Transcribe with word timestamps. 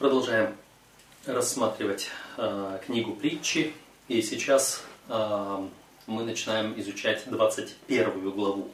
Продолжаем 0.00 0.56
рассматривать 1.26 2.08
э, 2.38 2.78
книгу 2.86 3.12
притчи. 3.12 3.74
И 4.08 4.22
сейчас 4.22 4.82
э, 5.10 5.58
мы 6.06 6.24
начинаем 6.24 6.72
изучать 6.80 7.24
21 7.26 8.30
главу. 8.30 8.70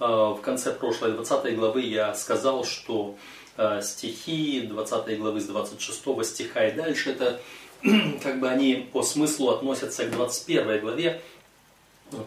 Э, 0.00 0.04
в 0.36 0.40
конце 0.42 0.72
прошлой 0.72 1.12
20 1.12 1.54
главы 1.54 1.82
я 1.82 2.12
сказал, 2.12 2.64
что 2.64 3.16
э, 3.56 3.80
стихи 3.82 4.62
20 4.62 5.16
главы 5.16 5.40
с 5.40 5.46
26 5.46 6.24
стиха 6.24 6.66
и 6.66 6.72
дальше, 6.72 7.10
это 7.10 7.40
как 8.20 8.40
бы 8.40 8.48
они 8.48 8.88
по 8.92 9.04
смыслу 9.04 9.50
относятся 9.50 10.06
к 10.06 10.10
21 10.10 10.80
главе. 10.80 11.22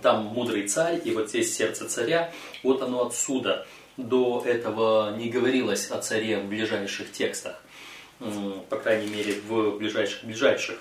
Там 0.02 0.23
мудрый 0.23 0.70
царь, 0.70 1.02
и 1.04 1.11
вот 1.11 1.27
здесь 1.27 1.54
сердце 1.54 1.86
царя. 1.89 2.31
Вот 2.63 2.81
оно 2.81 3.07
отсюда. 3.07 3.68
До 3.97 4.41
этого 4.45 5.13
не 5.18 5.27
говорилось 5.27 5.91
о 5.91 6.00
царе 6.00 6.39
в 6.39 6.45
ближайших 6.45 7.11
текстах 7.11 7.61
по 8.19 8.78
крайней 8.78 9.07
мере, 9.07 9.39
в 9.47 9.78
ближайших 9.78 10.23
ближайших, 10.23 10.79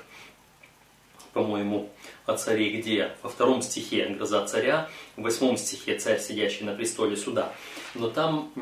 по-моему, 1.33 1.91
о 2.27 2.37
царе 2.37 2.71
где? 2.71 3.13
Во 3.23 3.29
втором 3.29 3.63
стихе 3.63 4.07
«Гроза 4.07 4.45
царя», 4.47 4.89
в 5.17 5.23
восьмом 5.23 5.57
стихе 5.57 5.97
«Царь, 5.99 6.21
сидящий 6.21 6.65
на 6.65 6.75
престоле 6.75 7.17
суда». 7.17 7.53
Но 7.95 8.09
там 8.11 8.53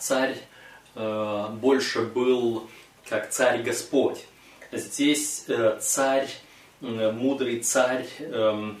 царь 0.00 0.36
э, 0.94 1.46
больше 1.52 2.02
был 2.02 2.68
как 3.08 3.30
царь 3.30 3.62
Господь. 3.62 4.24
Здесь 4.72 5.44
э, 5.46 5.78
царь, 5.80 6.28
мудрый 6.80 7.60
царь, 7.60 8.06
эм, 8.18 8.78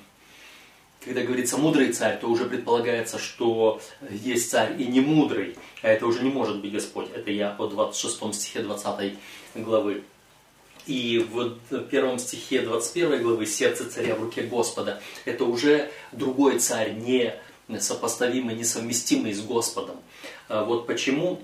когда 1.06 1.22
говорится 1.22 1.56
мудрый 1.56 1.92
царь, 1.92 2.18
то 2.20 2.26
уже 2.26 2.46
предполагается, 2.46 3.18
что 3.18 3.80
есть 4.10 4.50
царь 4.50 4.74
и 4.76 4.86
не 4.86 5.00
мудрый, 5.00 5.56
а 5.82 5.88
это 5.88 6.04
уже 6.04 6.24
не 6.24 6.30
может 6.30 6.60
быть 6.60 6.72
Господь. 6.72 7.06
Это 7.14 7.30
я 7.30 7.50
по 7.50 7.68
26 7.68 8.34
стихе 8.34 8.62
20 8.62 9.16
главы. 9.54 10.02
И 10.86 11.24
в 11.30 11.80
первом 11.90 12.18
стихе 12.18 12.60
21 12.62 13.22
главы 13.22 13.46
«Сердце 13.46 13.88
царя 13.88 14.16
в 14.16 14.22
руке 14.22 14.42
Господа» 14.42 15.00
это 15.24 15.44
уже 15.44 15.92
другой 16.10 16.58
царь, 16.58 16.94
не 16.94 17.34
сопоставимый, 17.78 18.56
несовместимый 18.56 19.32
с 19.32 19.40
Господом. 19.42 19.96
А 20.48 20.64
вот 20.64 20.88
почему 20.88 21.40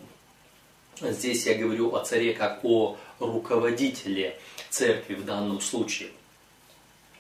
здесь 1.01 1.47
я 1.47 1.55
говорю 1.55 1.95
о 1.95 2.05
царе 2.05 2.35
как 2.35 2.65
о 2.65 2.97
руководителе 3.21 4.37
церкви 4.71 5.15
в 5.15 5.25
данном 5.25 5.61
случае– 5.61 6.11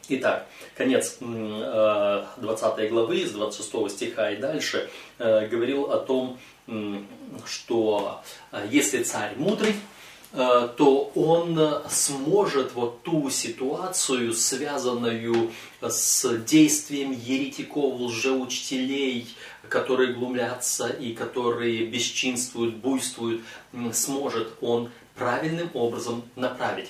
Итак, 0.09 0.49
конец 0.77 1.19
20 1.21 2.79
э, 2.79 2.89
главы, 2.89 3.25
с 3.25 3.31
26 3.31 3.91
стиха 3.91 4.33
и 4.33 4.37
дальше, 4.37 4.91
э, 5.19 5.47
говорил 5.47 5.93
о 5.93 5.99
том, 5.99 6.39
что 7.47 8.23
э, 8.51 8.67
если 8.71 9.03
царь 9.03 9.35
мудрый, 9.37 9.75
то 10.35 11.13
он 11.15 11.61
сможет 11.91 12.73
вот 12.73 13.03
ту 13.03 13.29
ситуацию, 13.29 14.33
связанную 14.33 15.51
с 15.83 16.39
действием 16.39 17.13
еретиков, 17.13 18.01
лжеучителей, 18.01 19.29
которые 19.69 20.15
глумлятся 20.15 20.89
и 20.89 21.13
которые 21.13 21.85
бесчинствуют, 21.85 22.77
буйствуют, 22.77 23.43
сможет 23.93 24.55
он 24.63 24.91
правильным 25.17 25.69
образом 25.75 26.23
направить. 26.35 26.89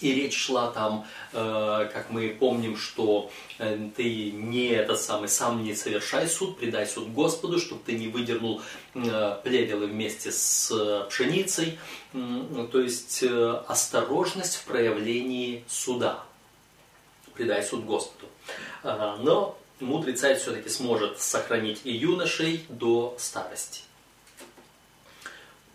И 0.00 0.12
речь 0.12 0.36
шла 0.36 0.70
там, 0.70 1.06
э, 1.32 1.90
как 1.92 2.10
мы 2.10 2.28
помним, 2.28 2.76
что 2.76 3.30
э, 3.58 3.88
ты 3.96 4.30
не 4.30 4.68
этот 4.68 5.00
самый 5.00 5.28
сам 5.28 5.62
не 5.62 5.74
совершай 5.74 6.28
суд, 6.28 6.58
предай 6.58 6.86
суд 6.86 7.12
Господу, 7.12 7.58
чтобы 7.58 7.80
ты 7.84 7.92
не 7.92 8.08
выдернул 8.08 8.60
э, 8.94 9.36
плевелы 9.42 9.86
вместе 9.86 10.32
с 10.32 11.06
пшеницей. 11.08 11.78
То 12.72 12.80
есть 12.80 13.22
осторожность 13.68 14.56
в 14.56 14.64
проявлении 14.64 15.64
суда. 15.68 16.22
Предай 17.34 17.62
суд 17.62 17.84
Господу. 17.84 18.26
Но 18.82 19.58
мудрый 19.80 20.14
царь 20.14 20.38
все-таки 20.38 20.70
сможет 20.70 21.20
сохранить 21.20 21.82
и 21.84 21.92
юношей 21.92 22.64
до 22.70 23.14
старости. 23.18 23.82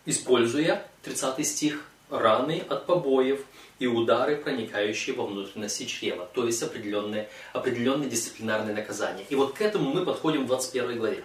Используя 0.07 0.87
30 1.03 1.45
стих, 1.45 1.85
раны 2.09 2.63
от 2.67 2.87
побоев– 2.87 3.41
и 3.81 3.87
удары, 3.87 4.37
проникающие 4.37 5.15
во 5.15 5.25
внутренности 5.25 5.85
чрева, 5.85 6.29
то 6.33 6.45
есть 6.45 6.61
определенные, 6.61 7.27
определенные 7.51 8.07
дисциплинарные 8.07 8.75
наказания. 8.75 9.25
И 9.27 9.33
вот 9.33 9.53
к 9.53 9.61
этому 9.61 9.91
мы 9.91 10.05
подходим 10.05 10.43
в 10.43 10.47
21 10.47 10.99
главе. 10.99 11.23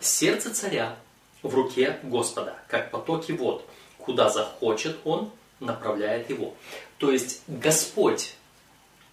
Сердце 0.00 0.54
царя 0.54 0.96
в 1.42 1.54
руке 1.54 1.98
Господа, 2.02 2.58
как 2.68 2.90
потоки 2.90 3.32
вод, 3.32 3.68
куда 3.98 4.30
захочет 4.30 4.96
он, 5.04 5.30
направляет 5.60 6.30
его. 6.30 6.54
То 6.96 7.12
есть 7.12 7.42
Господь 7.46 8.34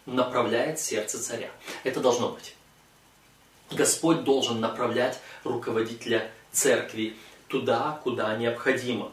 направляет 0.06 0.80
сердце 0.80 1.22
царя. 1.22 1.52
Это 1.84 2.00
должно 2.00 2.30
быть. 2.30 2.56
Господь 3.70 4.24
должен 4.24 4.62
направлять 4.62 5.20
руководителя 5.44 6.32
церкви 6.54 7.18
туда, 7.50 8.00
куда 8.02 8.34
необходимо. 8.38 9.12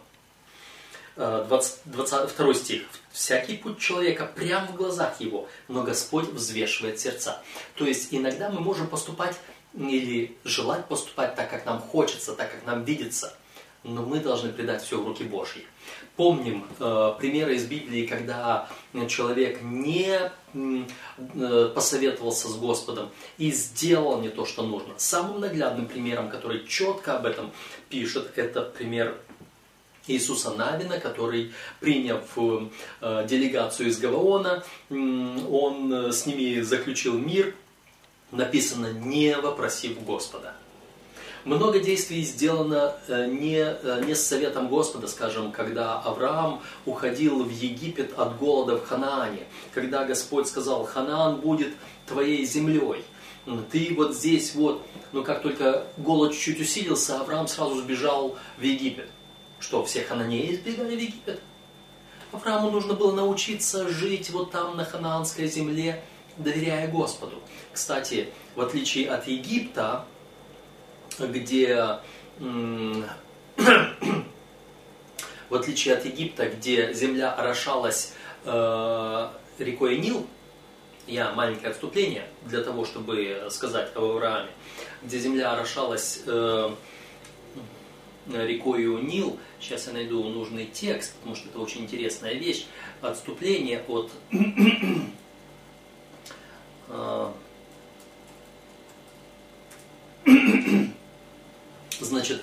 20, 1.17 1.81
22 1.87 2.55
стих. 2.55 2.83
«Всякий 3.13 3.57
путь 3.57 3.79
человека 3.79 4.31
прямо 4.35 4.67
в 4.69 4.77
глазах 4.77 5.21
его, 5.21 5.49
но 5.69 5.83
Господь 5.83 6.29
взвешивает 6.29 6.99
сердца». 6.99 7.43
То 7.77 7.87
есть 7.87 8.09
иногда 8.11 8.51
мы 8.51 8.61
можем 8.61 8.87
поступать 8.87 9.37
или 9.75 10.37
желать 10.45 10.87
поступать 10.87 11.35
так, 11.35 11.51
как 11.51 11.65
нам 11.67 11.81
хочется, 11.81 12.33
так, 12.33 12.51
как 12.51 12.67
нам 12.67 12.85
видится, 12.85 13.37
но 13.85 14.03
мы 14.03 14.21
должны 14.21 14.53
предать 14.53 14.83
все 14.83 15.01
в 15.01 15.07
руки 15.07 15.25
Божьи. 15.25 15.65
Помним 16.17 16.67
э, 16.79 17.15
примеры 17.19 17.57
из 17.57 17.65
Библии, 17.65 18.07
когда 18.07 18.69
человек 19.09 19.61
не 19.63 20.31
э, 20.55 21.73
посоветовался 21.75 22.49
с 22.49 22.57
Господом 22.57 23.11
и 23.39 23.51
сделал 23.51 24.21
не 24.21 24.29
то, 24.29 24.45
что 24.45 24.63
нужно. 24.63 24.95
Самым 24.99 25.41
наглядным 25.41 25.87
примером, 25.87 26.29
который 26.29 26.67
четко 26.67 27.17
об 27.17 27.27
этом 27.27 27.51
пишет, 27.89 28.33
это 28.37 28.63
пример 28.63 29.19
Иисуса 30.07 30.51
Навина, 30.53 30.99
который, 30.99 31.53
приняв 31.81 32.25
э, 32.37 33.27
делегацию 33.27 33.89
из 33.89 33.99
Гаваона, 33.99 34.65
он 34.91 35.93
э, 35.93 36.13
с 36.13 36.27
ними 36.27 36.61
заключил 36.61 37.19
мир, 37.19 37.55
написано 38.33 38.93
«не 38.93 39.37
вопросив 39.37 40.03
Господа». 40.05 40.55
Много 41.45 41.81
действий 41.81 42.23
сделано 42.23 42.95
э, 43.09 43.27
не, 43.27 44.07
не 44.07 44.15
с 44.15 44.27
советом 44.27 44.69
Господа, 44.69 45.09
скажем, 45.09 45.53
когда 45.53 45.99
Авраам 46.01 46.63
уходил 46.87 47.43
в 47.45 47.51
Египет 47.51 48.17
от 48.17 48.39
голода 48.39 48.79
в 48.79 48.87
Ханаане, 48.87 49.45
когда 49.73 50.05
Господь 50.05 50.47
сказал, 50.47 50.85
Ханаан 50.85 51.37
будет 51.37 51.75
твоей 52.07 52.45
землей, 52.45 53.05
ты 53.71 53.93
вот 53.97 54.15
здесь 54.15 54.55
вот, 54.55 54.87
но 55.13 55.23
как 55.23 55.43
только 55.43 55.85
голод 55.97 56.33
чуть-чуть 56.33 56.61
усилился, 56.61 57.21
Авраам 57.21 57.49
сразу 57.49 57.81
сбежал 57.81 58.37
в 58.59 58.63
Египет. 58.63 59.09
Что, 59.63 59.85
все 59.85 60.03
хананеи 60.03 60.55
избегали 60.55 60.97
в 60.97 60.99
Египет? 60.99 61.41
Аврааму 62.33 62.71
нужно 62.71 62.95
было 62.95 63.15
научиться 63.15 63.89
жить 63.89 64.31
вот 64.31 64.51
там, 64.51 64.77
на 64.77 64.85
ханаанской 64.85 65.47
земле, 65.47 66.03
доверяя 66.37 66.89
Господу. 66.89 67.41
Кстати, 67.73 68.31
в 68.57 68.61
отличие 68.61 69.09
от 69.09 69.29
Египта, 69.29 70.05
где 71.21 72.01
в 72.41 73.05
отличие 75.55 75.95
от 75.95 76.05
Египта, 76.07 76.49
где 76.49 76.93
земля 76.93 77.33
орошалась 77.33 78.15
э, 78.45 79.29
рекой 79.61 79.99
Нил, 79.99 80.27
я 81.07 81.31
маленькое 81.33 81.71
отступление 81.71 82.27
для 82.47 82.63
того, 82.63 82.85
чтобы 82.85 83.47
сказать 83.51 83.95
об 83.95 84.03
Аврааме, 84.03 84.51
где 85.05 85.21
земля 85.21 85.53
орошалась 85.53 86.23
э, 86.27 86.71
рекою 88.27 88.99
Нил, 88.99 89.39
Сейчас 89.61 89.87
я 89.87 89.93
найду 89.93 90.23
нужный 90.25 90.67
текст, 90.67 91.15
потому 91.15 91.37
что 91.37 91.49
это 91.49 91.61
очень 91.61 91.83
интересная 91.83 92.35
вещь. 92.35 92.67
Отступление 93.01 93.83
от 93.87 94.11
а, 96.89 97.33
Значит, 102.01 102.43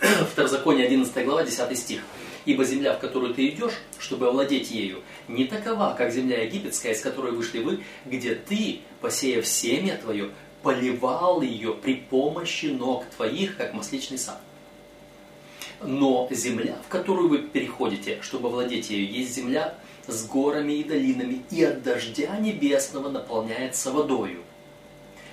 Второзаконие 0.32 0.86
11 0.86 1.24
глава, 1.24 1.44
10 1.44 1.78
стих. 1.78 2.02
«Ибо 2.44 2.64
земля, 2.64 2.94
в 2.94 3.00
которую 3.00 3.34
ты 3.34 3.48
идешь, 3.48 3.74
чтобы 3.98 4.28
овладеть 4.28 4.70
ею, 4.70 5.02
не 5.26 5.46
такова, 5.46 5.94
как 5.98 6.12
земля 6.12 6.44
египетская, 6.44 6.92
из 6.92 7.00
которой 7.00 7.32
вышли 7.32 7.58
вы, 7.58 7.82
где 8.04 8.34
ты, 8.36 8.80
посеяв 9.00 9.46
семя 9.46 9.98
твое, 10.00 10.30
поливал 10.62 11.42
ее 11.42 11.74
при 11.74 11.94
помощи 11.94 12.66
ног 12.66 13.04
твоих, 13.16 13.56
как 13.56 13.74
масличный 13.74 14.18
сад». 14.18 14.40
Но 15.82 16.26
земля, 16.30 16.76
в 16.86 16.88
которую 16.88 17.28
вы 17.28 17.38
переходите, 17.38 18.18
чтобы 18.22 18.48
владеть 18.48 18.90
ею, 18.90 19.10
есть 19.10 19.34
земля 19.34 19.74
с 20.06 20.26
горами 20.26 20.74
и 20.74 20.84
долинами, 20.84 21.42
и 21.50 21.62
от 21.64 21.82
дождя 21.82 22.36
небесного 22.38 23.08
наполняется 23.10 23.90
водою. 23.92 24.42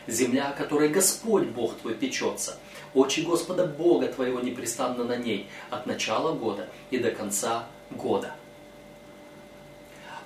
Земля, 0.06 0.50
о 0.50 0.54
которой 0.54 0.90
Господь 0.90 1.48
Бог 1.48 1.75
твой 1.78 1.94
печется. 1.94 2.57
Очи 2.94 3.22
Господа 3.22 3.66
Бога 3.66 4.07
твоего 4.07 4.42
непрестанно 4.42 5.06
на 5.06 5.16
ней 5.16 5.48
от 5.69 5.86
начала 5.86 6.34
года 6.34 6.68
и 6.92 6.98
до 6.98 7.12
конца 7.12 7.66
года. 7.89 8.36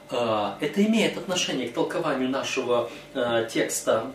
А, 0.10 0.58
это 0.62 0.84
имеет 0.84 1.18
отношение 1.18 1.70
к 1.70 1.74
толкованию 1.74 2.30
нашего 2.30 2.90
а, 3.13 3.44
текста 3.46 4.12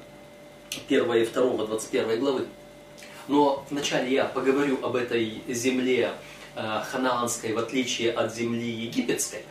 1 0.89 1.13
и 1.15 1.27
2, 1.27 1.67
21 1.67 2.21
главы. 2.21 2.47
Но 3.29 3.65
вначале 3.71 4.13
я 4.13 4.25
поговорю 4.25 4.85
об 4.85 4.97
этой 4.97 5.43
земле 5.49 6.13
а, 6.55 6.83
ханаанской, 6.83 7.53
в 7.53 7.59
отличие 7.59 8.13
от 8.13 8.35
земли 8.35 8.69
египетской. 8.69 9.45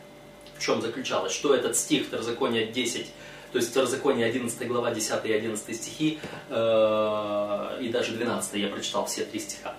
В 0.58 0.64
чем 0.64 0.82
заключалось? 0.82 1.32
Что 1.32 1.56
этот 1.56 1.76
стих 1.76 2.08
Второзакония 2.08 2.68
10 2.68 3.08
то 3.52 3.58
есть 3.58 3.72
Второзаконие 3.72 4.28
11 4.28 4.68
глава 4.68 4.92
10 4.92 5.26
и 5.26 5.34
11 5.34 5.76
стихи, 5.76 6.20
э, 6.50 7.78
и 7.82 7.90
даже 7.90 8.14
12 8.14 8.54
я 8.56 8.70
прочитал 8.70 9.06
все 9.08 9.26
три 9.26 9.42
стиха. 9.42 9.76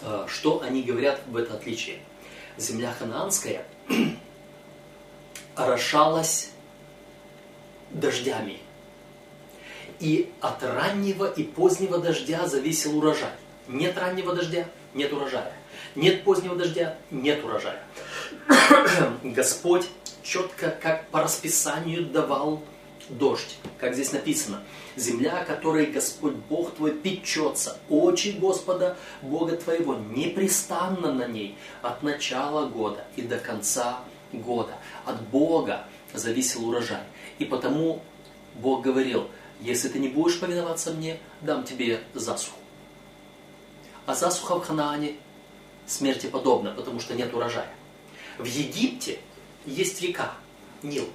Э, 0.00 0.24
что 0.26 0.62
они 0.62 0.82
говорят 0.82 1.20
в 1.26 1.36
это 1.36 1.54
отличие? 1.54 1.98
Земля 2.56 2.94
ханаанская 2.98 3.66
орошалась 5.54 6.50
дождями. 7.90 8.58
И 10.00 10.30
от 10.40 10.62
раннего 10.62 11.30
и 11.30 11.42
позднего 11.42 11.98
дождя 11.98 12.46
зависел 12.46 12.98
урожай. 12.98 13.30
Нет 13.68 13.96
раннего 13.98 14.34
дождя, 14.34 14.68
нет 14.94 15.12
урожая. 15.12 15.52
Нет 15.94 16.24
позднего 16.24 16.54
дождя, 16.56 16.96
нет 17.10 17.42
урожая. 17.44 17.82
Господь 19.22 19.88
четко, 20.22 20.70
как 20.70 21.08
по 21.08 21.22
расписанию 21.22 22.04
давал 22.06 22.62
дождь. 23.08 23.56
Как 23.78 23.94
здесь 23.94 24.12
написано, 24.12 24.62
земля, 24.96 25.44
которой 25.44 25.86
Господь 25.86 26.34
Бог 26.34 26.74
твой 26.74 26.92
печется, 26.92 27.78
очи 27.88 28.36
Господа 28.38 28.96
Бога 29.22 29.56
твоего 29.56 29.94
непрестанно 29.94 31.12
на 31.12 31.26
ней 31.26 31.56
от 31.82 32.02
начала 32.02 32.66
года 32.66 33.04
и 33.16 33.22
до 33.22 33.38
конца 33.38 34.00
года. 34.32 34.74
От 35.04 35.22
Бога 35.28 35.84
зависел 36.12 36.68
урожай. 36.68 37.02
И 37.38 37.44
потому 37.44 38.02
Бог 38.54 38.82
говорил, 38.82 39.28
если 39.60 39.88
ты 39.88 39.98
не 39.98 40.08
будешь 40.08 40.38
повиноваться 40.38 40.92
мне, 40.92 41.18
дам 41.40 41.64
тебе 41.64 42.00
засуху. 42.14 42.58
А 44.06 44.14
засуха 44.14 44.56
в 44.56 44.66
Ханаане 44.66 45.16
смерти 45.86 46.26
подобна, 46.26 46.72
потому 46.72 47.00
что 47.00 47.14
нет 47.14 47.32
урожая. 47.34 47.72
В 48.38 48.44
Египте 48.44 49.18
есть 49.64 50.00
река 50.02 50.32
Нил. 50.82 51.08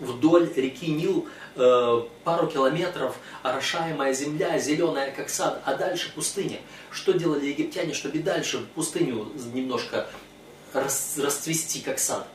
Вдоль 0.00 0.52
реки 0.54 0.88
Нил 0.88 1.28
э, 1.56 2.02
пару 2.24 2.46
километров 2.46 3.16
орошаемая 3.42 4.12
земля, 4.12 4.58
зеленая 4.58 5.10
как 5.12 5.28
сад, 5.28 5.62
а 5.64 5.74
дальше 5.74 6.12
пустыня. 6.14 6.58
Что 6.90 7.12
делали 7.12 7.46
египтяне, 7.46 7.94
чтобы 7.94 8.18
дальше 8.18 8.66
пустыню 8.74 9.32
немножко 9.52 10.08
рас, 10.72 11.18
расцвести 11.18 11.80
как 11.80 11.98
сад? 11.98 12.28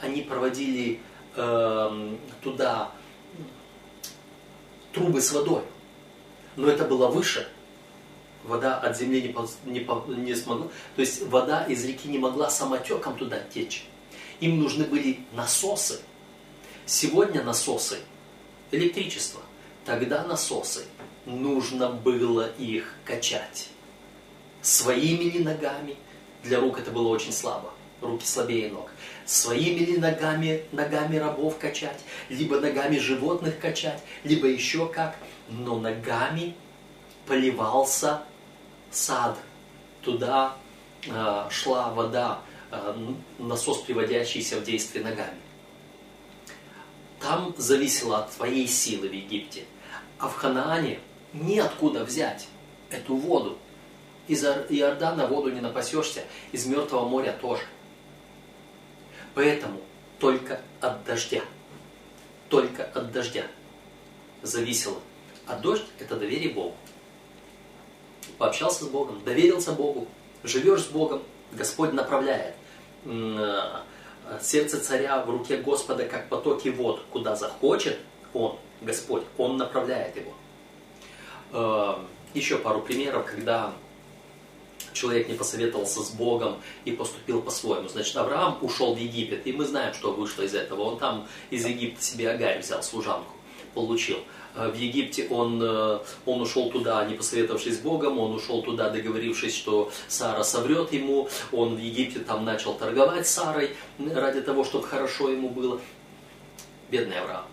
Они 0.00 0.22
проводили 0.22 1.00
э, 1.34 2.16
туда 2.40 2.92
трубы 4.92 5.20
с 5.20 5.32
водой. 5.32 5.62
Но 6.56 6.68
это 6.68 6.84
было 6.84 7.08
выше. 7.08 7.48
Вода 8.44 8.78
от 8.78 8.96
земли 8.96 9.22
не, 9.22 9.72
не, 9.72 10.14
не 10.16 10.34
смогла. 10.34 10.68
То 10.96 11.00
есть 11.00 11.22
вода 11.26 11.64
из 11.64 11.84
реки 11.84 12.08
не 12.08 12.18
могла 12.18 12.50
самотеком 12.50 13.16
туда 13.16 13.40
течь. 13.40 13.86
Им 14.40 14.60
нужны 14.60 14.84
были 14.84 15.20
насосы. 15.32 16.00
Сегодня 16.86 17.42
насосы– 17.42 17.98
электричество. 18.70 19.42
Тогда 19.84 20.24
насосы 20.24 20.84
нужно 21.26 21.90
было 21.90 22.50
их 22.58 22.94
качать. 23.04 23.68
Своими 24.62 25.24
ли 25.24 25.40
ногами, 25.40 25.96
для 26.42 26.60
рук 26.60 26.78
это 26.78 26.90
было 26.90 27.08
очень 27.08 27.32
слабо, 27.32 27.72
руки 28.00 28.26
слабее 28.26 28.70
ног. 28.70 28.90
Своими 29.26 29.80
ли 29.80 29.96
ногами, 29.98 30.62
ногами 30.72 31.16
рабов 31.16 31.58
качать, 31.58 32.00
либо 32.28 32.60
ногами 32.60 32.98
животных 32.98 33.58
качать, 33.58 34.02
либо 34.24 34.46
еще 34.46 34.88
как. 34.88 35.16
Но 35.48 35.78
ногами 35.78 36.54
поливался 37.26 38.22
сад. 38.90 39.38
Туда 40.02 40.56
э, 41.06 41.46
шла 41.50 41.90
вода, 41.90 42.42
Э, 42.70 42.94
насос, 43.38 43.78
приводящийся 43.78 44.60
в 44.60 44.64
действие 44.64 45.02
ногами. 45.02 45.38
Там 47.18 47.54
зависело 47.56 48.18
от 48.18 48.30
твоей 48.32 48.66
силы 48.66 49.08
в 49.08 49.12
Египте. 49.12 49.64
А 50.18 50.28
в 50.28 50.34
Ханаане 50.34 51.00
неоткуда 51.32 52.04
взять 52.04 52.46
эту 52.90 53.16
воду. 53.16 53.58
Из 54.26 54.44
Иордана 54.44 55.26
воду 55.26 55.50
не 55.50 55.62
напасешься, 55.62 56.24
из 56.52 56.66
Мертвого 56.66 57.08
моря 57.08 57.36
тоже. 57.40 57.62
Поэтому 59.38 59.80
только 60.18 60.60
от 60.80 61.04
дождя, 61.04 61.42
только 62.48 62.82
от 62.82 63.12
дождя 63.12 63.44
зависело. 64.42 64.98
А 65.46 65.54
дождь– 65.54 65.84
это 66.00 66.16
доверие 66.16 66.52
Богу. 66.52 66.74
Пообщался 68.36 68.84
с 68.84 68.88
Богом, 68.88 69.22
доверился 69.24 69.70
Богу, 69.70 70.08
живешь 70.42 70.80
с 70.80 70.86
Богом, 70.86 71.22
Господь 71.52 71.92
направляет. 71.92 72.56
Э, 73.04 73.82
сердце 74.42 74.80
царя 74.80 75.22
в 75.22 75.30
руке 75.30 75.58
Господа, 75.58 76.04
как 76.06 76.28
потоки 76.28 76.70
вод, 76.70 77.04
куда 77.12 77.36
захочет 77.36 77.96
Он, 78.34 78.58
Господь, 78.80 79.22
Он 79.36 79.56
направляет 79.56 80.16
его. 80.16 80.34
Э, 81.52 81.94
еще 82.34 82.58
пару 82.58 82.80
примеров, 82.80 83.26
когда 83.26 83.72
человек 84.92 85.28
не 85.28 85.34
посоветовался 85.34 86.02
с 86.02 86.10
Богом 86.10 86.60
и 86.84 86.92
поступил 86.92 87.42
по-своему. 87.42 87.88
Значит, 87.88 88.16
Авраам 88.16 88.58
ушел 88.62 88.94
в 88.94 88.98
Египет, 88.98 89.46
и 89.46 89.52
мы 89.52 89.64
знаем, 89.64 89.94
что 89.94 90.12
вышло 90.12 90.42
из 90.42 90.54
этого. 90.54 90.82
Он 90.82 90.98
там 90.98 91.28
из 91.50 91.64
Египта 91.66 92.02
себе 92.02 92.30
Агарь 92.30 92.60
взял, 92.60 92.82
служанку, 92.82 93.32
получил. 93.74 94.18
Э, 94.54 94.68
в 94.68 94.76
Египте 94.76 95.26
он, 95.30 95.60
э, 95.62 95.98
он 96.26 96.40
ушел 96.40 96.70
туда, 96.70 97.04
не 97.04 97.14
посоветовавшись 97.14 97.76
с 97.76 97.80
Богом, 97.80 98.18
он 98.18 98.34
ушел 98.34 98.62
туда, 98.62 98.90
договорившись, 98.90 99.56
что 99.56 99.90
Сара 100.08 100.44
соврет 100.44 100.92
ему, 100.92 101.28
он 101.52 101.76
в 101.76 101.78
Египте 101.78 102.20
там 102.20 102.44
начал 102.44 102.74
торговать 102.74 103.26
Сарой 103.26 103.70
ради 103.98 104.40
того, 104.40 104.64
чтобы 104.64 104.86
хорошо 104.86 105.30
ему 105.30 105.48
было. 105.48 105.80
Бедный 106.90 107.20
Авраам. 107.20 107.44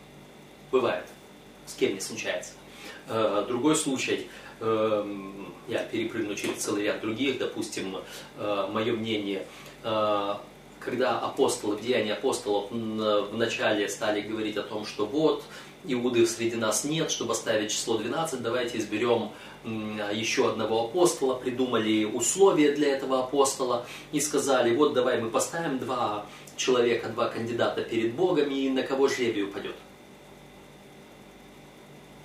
Бывает. 0.71 1.05
С 1.65 1.73
кем 1.73 1.93
не 1.93 1.99
случается. 1.99 2.53
Э, 3.07 3.45
другой 3.47 3.75
случай, 3.75 4.27
я 4.61 5.83
перепрыгну 5.91 6.35
через 6.35 6.57
целый 6.57 6.83
ряд 6.83 7.01
других, 7.01 7.37
допустим, 7.39 7.97
мое 8.37 8.93
мнение, 8.93 9.45
когда 9.81 11.19
апостолы, 11.19 11.77
в 11.77 11.81
Деянии 11.81 12.11
апостолов 12.11 12.71
вначале 12.71 13.89
стали 13.89 14.21
говорить 14.21 14.57
о 14.57 14.63
том, 14.63 14.85
что 14.85 15.05
вот, 15.05 15.43
Иуды 15.87 16.25
среди 16.25 16.55
нас 16.55 16.83
нет, 16.83 17.11
чтобы 17.11 17.33
оставить 17.33 17.71
число 17.71 17.97
12, 17.97 18.41
давайте 18.41 18.79
изберем 18.79 19.31
еще 20.13 20.49
одного 20.49 20.85
апостола, 20.85 21.35
придумали 21.35 22.05
условия 22.05 22.71
для 22.71 22.93
этого 22.95 23.19
апостола 23.19 23.85
и 24.11 24.19
сказали, 24.19 24.75
вот 24.75 24.93
давай 24.93 25.21
мы 25.21 25.29
поставим 25.29 25.77
два 25.79 26.25
человека, 26.55 27.09
два 27.09 27.29
кандидата 27.29 27.81
перед 27.81 28.13
Богом, 28.15 28.49
и 28.49 28.69
на 28.69 28.81
кого 28.83 29.07
жребий 29.07 29.43
упадет. 29.43 29.75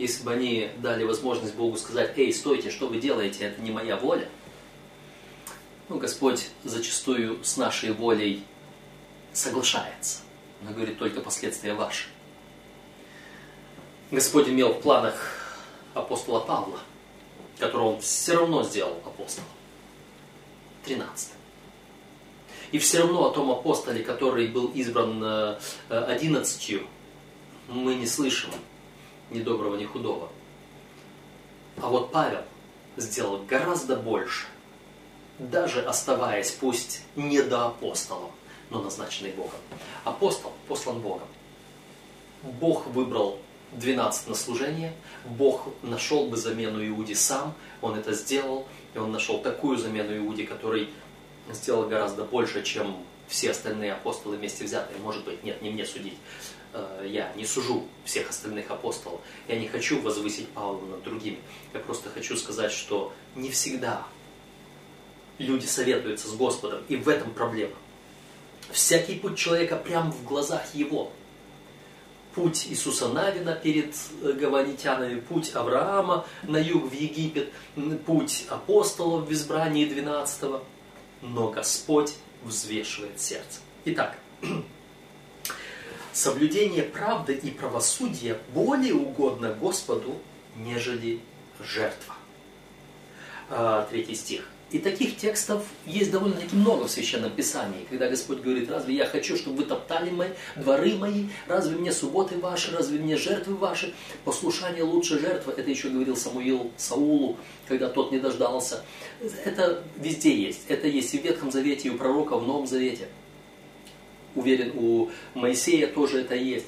Если 0.01 0.25
бы 0.25 0.33
они 0.33 0.71
дали 0.79 1.05
возможность 1.05 1.55
Богу 1.55 1.77
сказать, 1.77 2.17
эй, 2.17 2.33
стойте, 2.33 2.71
что 2.71 2.87
вы 2.87 2.99
делаете, 2.99 3.45
это 3.45 3.61
не 3.61 3.71
моя 3.71 3.99
воля. 3.99 4.27
Ну, 5.91 5.99
Господь 5.99 6.49
зачастую 6.65 7.45
с 7.45 7.59
нашей 7.59 7.93
волей 7.93 8.43
соглашается. 9.35 10.21
Он 10.67 10.73
говорит, 10.73 10.99
только 10.99 11.21
последствия 11.21 11.75
ваши. 11.75 12.07
Господь 14.11 14.49
имел 14.49 14.73
в 14.73 14.81
планах 14.81 15.37
апостола 15.93 16.41
Павла, 16.41 16.81
которого 17.59 17.97
он 17.97 18.01
все 18.01 18.37
равно 18.37 18.63
сделал 18.63 19.03
апостолом. 19.05 19.51
13. 20.87 21.29
И 22.73 22.79
все 22.79 23.01
равно 23.01 23.27
о 23.27 23.35
том 23.35 23.51
апостоле, 23.51 24.03
который 24.03 24.47
был 24.47 24.69
избран 24.69 25.23
э, 25.23 25.59
одиннадцатью, 25.91 26.87
мы 27.69 27.97
не 27.97 28.07
слышим 28.07 28.51
ни 29.31 29.41
доброго, 29.41 29.77
ни 29.77 29.85
худого. 29.85 30.29
А 31.81 31.89
вот 31.89 32.13
Павел 32.13 32.43
сделал 32.97 33.43
гораздо 33.49 33.97
больше, 33.97 34.47
даже 35.39 35.81
оставаясь 35.83 36.51
пусть 36.51 37.03
не 37.17 37.43
до 37.43 37.67
апостолом, 37.67 38.33
но 38.71 38.83
назначенный 38.83 39.33
Богом. 39.33 39.61
Апостол 40.05 40.53
послан 40.69 41.01
Богом. 41.01 41.29
Бог 42.43 42.87
выбрал 42.87 43.39
12 43.73 44.29
на 44.29 44.35
служение, 44.35 44.93
Бог 45.25 45.69
нашел 45.83 46.27
бы 46.27 46.37
замену 46.37 46.87
Иуде 46.87 47.15
сам, 47.15 47.55
Он 47.81 47.97
это 47.97 48.13
сделал, 48.15 48.67
и 48.95 48.99
Он 48.99 49.13
нашел 49.13 49.41
такую 49.41 49.79
замену 49.79 50.17
Иуде, 50.17 50.45
который 50.47 50.91
сделал 51.53 51.89
гораздо 51.89 52.25
больше, 52.25 52.63
чем 52.63 52.97
все 53.29 53.53
остальные 53.53 53.93
апостолы 53.93 54.37
вместе 54.37 54.65
взятые. 54.65 54.99
Может 55.01 55.25
быть, 55.25 55.45
нет, 55.45 55.63
не 55.63 55.71
мне 55.71 55.87
судить. 55.87 56.17
Э, 56.73 57.05
я 57.07 57.33
не 57.37 57.45
сужу 57.45 57.87
всех 58.05 58.31
остальных 58.31 58.71
апостолов. 58.71 59.21
Я 59.49 59.59
не 59.59 59.67
хочу 59.67 60.01
возвысить 60.01 60.49
Павла 60.49 60.85
над 60.87 61.03
другими. 61.03 61.39
Я 61.75 61.81
просто 61.81 62.11
хочу 62.11 62.37
сказать, 62.37 62.73
что 62.73 63.13
не 63.35 63.51
всегда 63.51 64.07
люди 65.39 65.67
советуются 65.67 66.29
с 66.29 66.35
Господом, 66.35 66.83
и 66.89 66.97
в 66.97 67.09
этом 67.09 67.33
проблема. 67.33 67.75
Всякий 68.71 69.17
путь 69.17 69.37
человека 69.37 69.77
прямо 69.77 70.13
в 70.13 70.25
глазах 70.25 70.75
его. 70.75 71.11
Путь 72.35 72.69
Иисуса 72.69 73.09
Навина 73.09 73.57
перед 73.57 73.93
э, 74.23 74.33
гаванитянами, 74.33 75.19
путь 75.19 75.51
Авраама 75.55 76.25
на 76.45 76.59
юг 76.59 76.89
в 76.89 76.93
Египет, 76.93 77.53
путь 78.07 78.47
апостолов 78.49 79.27
в 79.27 79.33
избрании 79.33 79.87
12 79.87 80.43
-го. 80.43 80.63
Но 81.23 81.51
Господь 81.51 82.15
взвешивает 82.45 83.21
сердце. 83.21 83.61
Итак, 83.85 84.17
соблюдение 86.13 86.83
правды 86.83 87.35
и 87.35 87.51
правосудия 87.51 88.39
более 88.55 88.95
угодно 88.95 89.53
Господу, 89.53 90.17
нежели 90.57 91.21
жертва. 91.61 92.15
А, 93.49 93.87
третий 93.91 94.15
стих. 94.15 94.49
И 94.71 94.79
таких 94.79 95.17
текстов 95.17 95.65
есть 95.85 96.13
довольно-таки 96.13 96.55
много 96.55 96.85
в 96.85 96.91
Священном 96.91 97.33
Писании, 97.33 97.85
когда 97.91 98.09
Господь 98.09 98.39
говорит, 98.39 98.71
разве 98.71 98.95
я 98.95 99.05
хочу, 99.05 99.37
чтобы 99.37 99.59
вы 99.59 99.65
топтали 99.65 100.11
мои, 100.11 100.29
дворы 100.55 100.95
мои, 100.95 101.25
разве 101.49 101.77
мне 101.77 101.91
субботы 101.91 102.39
ваши, 102.39 102.71
разве 102.71 103.01
мне 103.01 103.17
жертвы 103.17 103.57
ваши, 103.57 103.93
послушание 104.25 104.85
лучше 104.85 105.19
жертвы, 105.19 105.55
это 105.57 105.69
еще 105.69 105.89
говорил 105.89 106.17
Самуил 106.17 106.71
Саулу, 106.77 107.37
когда 107.67 107.89
тот 107.89 108.13
не 108.13 108.21
дождался. 108.21 108.85
Это 109.45 109.83
везде 109.97 110.41
есть, 110.41 110.61
это 110.69 110.87
есть 110.87 111.13
и 111.15 111.19
в 111.19 111.25
Ветхом 111.25 111.51
Завете, 111.51 111.89
и 111.89 111.91
у 111.91 111.99
пророка 111.99 112.37
в 112.37 112.47
Новом 112.47 112.69
Завете. 112.69 113.09
Уверен, 114.35 114.73
у 114.75 115.11
Моисея 115.35 115.87
тоже 115.87 116.21
это 116.21 116.35
есть. 116.35 116.67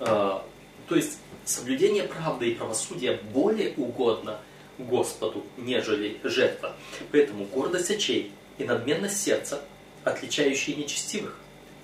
А, 0.00 0.44
то 0.88 0.96
есть 0.96 1.18
соблюдение 1.44 2.04
правды 2.04 2.50
и 2.50 2.54
правосудия 2.54 3.20
более 3.32 3.74
угодно– 3.76 4.40
Господу, 4.78 5.44
нежели 5.56 6.20
жертва. 6.22 6.74
Поэтому 7.10 7.44
гордость 7.46 7.90
очей 7.90 8.32
и 8.58 8.64
надменность 8.64 9.20
сердца, 9.20 9.62
отличающие 10.04 10.76
нечестивых, 10.76 11.36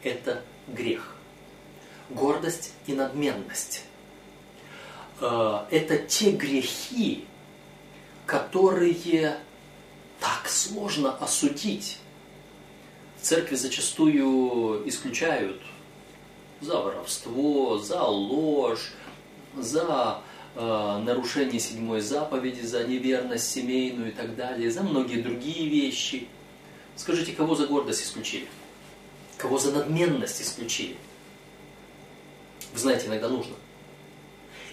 это 0.02 0.42
грех. 0.68 1.16
Гордость 2.08 2.72
и 2.86 2.92
надменность 2.92 3.82
э,– 5.20 5.64
это 5.70 5.98
те 5.98 6.30
грехи, 6.30 7.26
которые 8.26 9.38
так 10.20 10.48
сложно 10.48 11.16
осудить. 11.16 11.98
Церкви 13.24 13.56
зачастую 13.56 14.88
исключают 14.88 15.60
за 16.60 16.78
воровство, 16.78 17.78
за 17.78 18.02
ложь, 18.02 18.92
за 19.56 20.22
Э, 20.56 21.02
нарушение 21.04 21.58
седьмой 21.58 22.00
заповеди, 22.00 22.60
за 22.60 22.84
неверность 22.84 23.50
семейную 23.50 24.10
и 24.10 24.14
так 24.14 24.36
далее, 24.36 24.70
за 24.70 24.84
многие 24.84 25.20
другие 25.20 25.68
вещи. 25.68 26.28
Скажите, 26.94 27.32
кого 27.32 27.56
за 27.56 27.66
гордость 27.66 28.04
исключили? 28.04 28.46
Кого 29.36 29.58
за 29.58 29.72
надменность 29.72 30.40
исключили? 30.40 30.96
Вы 32.72 32.78
знаете, 32.78 33.08
иногда 33.08 33.28
нужно. 33.28 33.56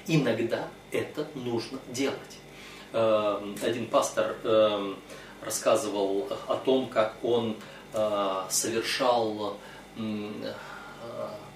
Иногда 0.05 0.67
это 0.91 1.27
нужно 1.33 1.79
делать. 1.89 2.37
Э, 2.93 3.41
один 3.63 3.87
пастор 3.87 4.35
э, 4.43 4.93
рассказывал 5.43 6.27
о 6.47 6.57
том, 6.57 6.89
как 6.89 7.15
он 7.23 7.57
совершал 8.49 9.57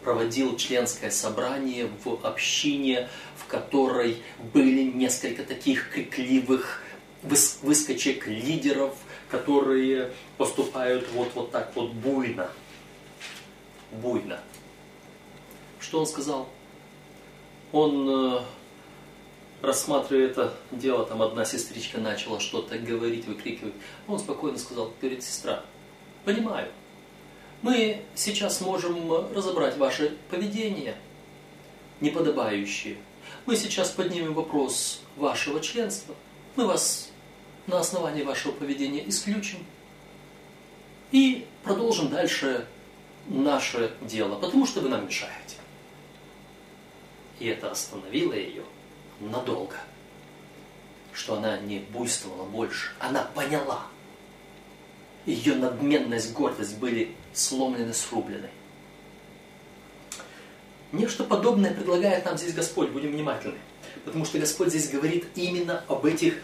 проводил 0.05 0.55
членское 0.55 1.09
собрание 1.09 1.89
в 2.03 2.25
общине, 2.25 3.09
в 3.35 3.47
которой 3.47 4.21
были 4.53 4.83
несколько 4.83 5.43
таких 5.43 5.89
крикливых 5.89 6.81
выскочек 7.23 8.27
лидеров, 8.27 8.95
которые 9.29 10.11
поступают 10.37 11.07
вот, 11.13 11.31
вот 11.33 11.51
так 11.51 11.75
вот 11.75 11.91
буйно. 11.91 12.49
Буйно. 13.91 14.39
Что 15.79 15.99
он 16.01 16.05
сказал? 16.05 16.47
Он, 17.71 18.37
э, 18.37 18.39
рассматривая 19.61 20.27
это 20.27 20.53
дело, 20.71 21.05
там 21.05 21.21
одна 21.23 21.45
сестричка 21.45 21.99
начала 21.99 22.39
что-то 22.39 22.77
говорить, 22.77 23.25
выкрикивать. 23.25 23.73
Он 24.07 24.19
спокойно 24.19 24.59
сказал, 24.59 24.93
говорит, 25.01 25.23
сестра, 25.23 25.63
понимаю, 26.25 26.72
мы 27.62 28.03
сейчас 28.15 28.62
можем 28.62 29.34
разобрать 29.34 29.77
ваше 29.77 30.17
поведение 30.29 30.96
неподобающее. 32.01 32.98
Мы 33.46 33.55
сейчас 33.55 33.91
поднимем 33.91 34.34
вопрос 34.34 35.01
вашего 35.15 35.62
членства. 35.62 36.15
Мы 36.55 36.67
вас 36.67 37.10
на 37.67 37.79
основании 37.79 38.24
вашего 38.24 38.51
поведения 38.51 39.08
исключим. 39.08 39.60
И 41.12 41.48
продолжим 41.63 42.10
дальше 42.10 42.67
наше 43.27 43.94
дело, 44.01 44.36
потому 44.36 44.65
что 44.65 44.82
вы 44.82 44.89
нам 44.89 45.05
мешаете. 45.05 45.55
И 47.39 47.48
это 47.48 47.72
остановило 47.72 48.34
ее 48.34 48.63
надолго, 49.20 49.75
что 51.13 51.36
она 51.36 51.58
не 51.58 51.79
буйствовала 51.79 52.46
больше. 52.46 52.91
Она 53.00 53.24
поняла. 53.24 53.88
Ее 55.25 55.55
надменность, 55.55 56.34
гордость 56.34 56.77
были 56.77 57.15
сломлены, 57.34 57.94
срублены. 57.94 58.50
Нечто 60.91 61.24
подобное 61.24 61.74
предлагает 61.74 62.25
нам 62.25 62.38
здесь 62.38 62.53
Господь, 62.53 62.89
будем 62.89 63.12
внимательны. 63.12 63.58
Потому 64.05 64.24
что 64.24 64.38
Господь 64.38 64.70
здесь 64.70 64.89
говорит 64.89 65.25
именно 65.36 65.84
об 65.88 66.05
этих 66.05 66.36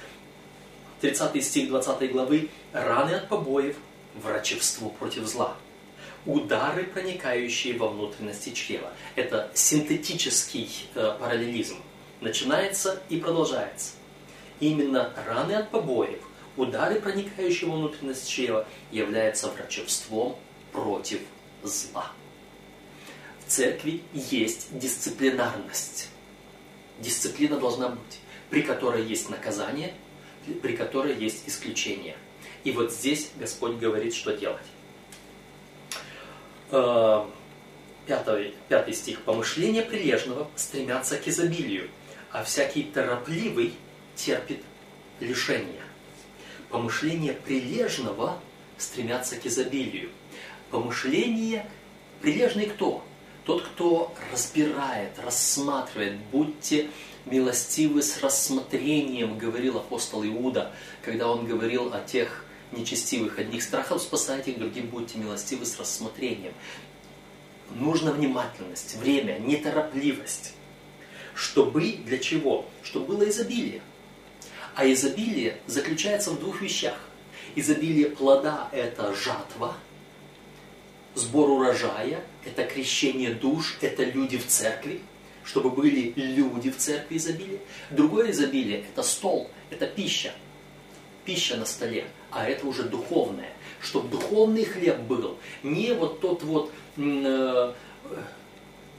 30 1.01 1.43
стих 1.43 1.69
20 1.69 2.11
главы 2.11 2.49
раны 2.73 3.11
от 3.11 3.29
побоев, 3.29 3.75
врачевство 4.15 4.89
против 4.89 5.27
зла. 5.27 5.55
Удары, 6.25 6.83
проникающие 6.83 7.77
во 7.77 7.87
внутренности 7.87 8.49
чрева. 8.51 8.91
Это 9.15 9.49
синтетический 9.53 10.69
э, 10.93 11.15
параллелизм. 11.19 11.77
Начинается 12.19 13.01
и 13.09 13.17
продолжается. 13.17 13.93
Именно 14.59 15.11
раны 15.27 15.53
от 15.53 15.71
побоев, 15.71 16.19
удары, 16.61 17.01
проникающие 17.01 17.69
во 17.69 17.77
внутренность 17.77 18.29
чрева, 18.29 18.67
являются 18.91 19.49
врачевством 19.49 20.37
против 20.71 21.19
зла. 21.63 22.11
В 23.39 23.51
церкви 23.51 24.03
есть 24.13 24.77
дисциплинарность. 24.77 26.09
Дисциплина 26.99 27.57
должна 27.57 27.89
быть, 27.89 28.19
при 28.49 28.61
которой 28.61 29.03
есть 29.03 29.29
наказание, 29.29 29.93
при 30.61 30.75
которой 30.75 31.15
есть 31.15 31.47
исключение. 31.47 32.15
И 32.63 32.71
вот 32.71 32.93
здесь 32.93 33.31
Господь 33.37 33.77
говорит, 33.77 34.13
что 34.13 34.37
делать. 34.37 34.61
Э, 36.69 37.25
пятый, 38.05 38.53
пятый 38.69 38.93
стих. 38.93 39.21
«Помышления 39.23 39.81
прилежного 39.81 40.47
стремятся 40.55 41.17
к 41.17 41.27
изобилию, 41.27 41.89
а 42.31 42.43
всякий 42.43 42.83
торопливый 42.83 43.73
терпит 44.15 44.61
лишение». 45.19 45.81
Помышления 46.71 47.33
прилежного 47.33 48.39
стремятся 48.77 49.35
к 49.35 49.45
изобилию– 49.45 50.09
Помышление 50.71 51.69
прилежный 52.21 52.65
кто? 52.65 53.03
Тот, 53.43 53.63
кто 53.63 54.13
разбирает, 54.31 55.19
рассматривает, 55.19 56.17
будьте 56.31 56.89
милостивы 57.25 58.01
с 58.01 58.21
рассмотрением, 58.21 59.37
говорил 59.37 59.77
апостол 59.77 60.23
Иуда, 60.23 60.71
когда 61.01 61.29
он 61.29 61.45
говорил 61.45 61.93
о 61.93 61.99
тех 61.99 62.45
нечестивых. 62.71 63.37
Одних 63.37 63.63
страхов 63.63 64.01
спасайте, 64.01 64.53
другим 64.53 64.87
будьте 64.87 65.17
милостивы 65.17 65.65
с 65.65 65.77
рассмотрением. 65.77 66.53
Нужна 67.71 68.11
внимательность, 68.11 68.95
время, 68.95 69.39
неторопливость. 69.39 70.53
Чтобы 71.33 71.97
для 72.05 72.17
чего? 72.17 72.65
Чтобы 72.81 73.17
было 73.17 73.29
изобилие. 73.29 73.81
А 74.75 74.89
изобилие 74.91 75.57
заключается 75.67 76.31
в 76.31 76.39
двух 76.39 76.61
вещах. 76.61 76.97
Изобилие 77.55 78.09
плода– 78.09 78.69
это 78.71 79.13
жатва– 79.13 79.75
сбор 81.15 81.49
урожая, 81.49 82.23
это 82.45 82.63
крещение 82.63 83.33
душ, 83.33 83.77
это 83.81 84.03
люди 84.03 84.37
в 84.37 84.47
церкви, 84.47 85.01
чтобы 85.43 85.69
были 85.69 86.13
люди 86.15 86.71
в 86.71 86.77
церкви 86.77 87.17
изобилия. 87.17 87.59
Другое 87.89 88.31
изобилие– 88.31 88.85
это 88.93 89.03
стол, 89.03 89.49
это 89.69 89.87
пища, 89.87 90.33
пища 91.25 91.57
на 91.57 91.65
столе, 91.65 92.05
а 92.29 92.47
это 92.47 92.67
уже 92.67 92.83
духовное. 92.83 93.51
Чтобы 93.81 94.09
духовный 94.09 94.63
хлеб 94.63 94.99
был, 95.01 95.37
не 95.63 95.93
вот 95.93 96.21
тот 96.21 96.43
вот 96.43 96.71
э, 96.97 97.73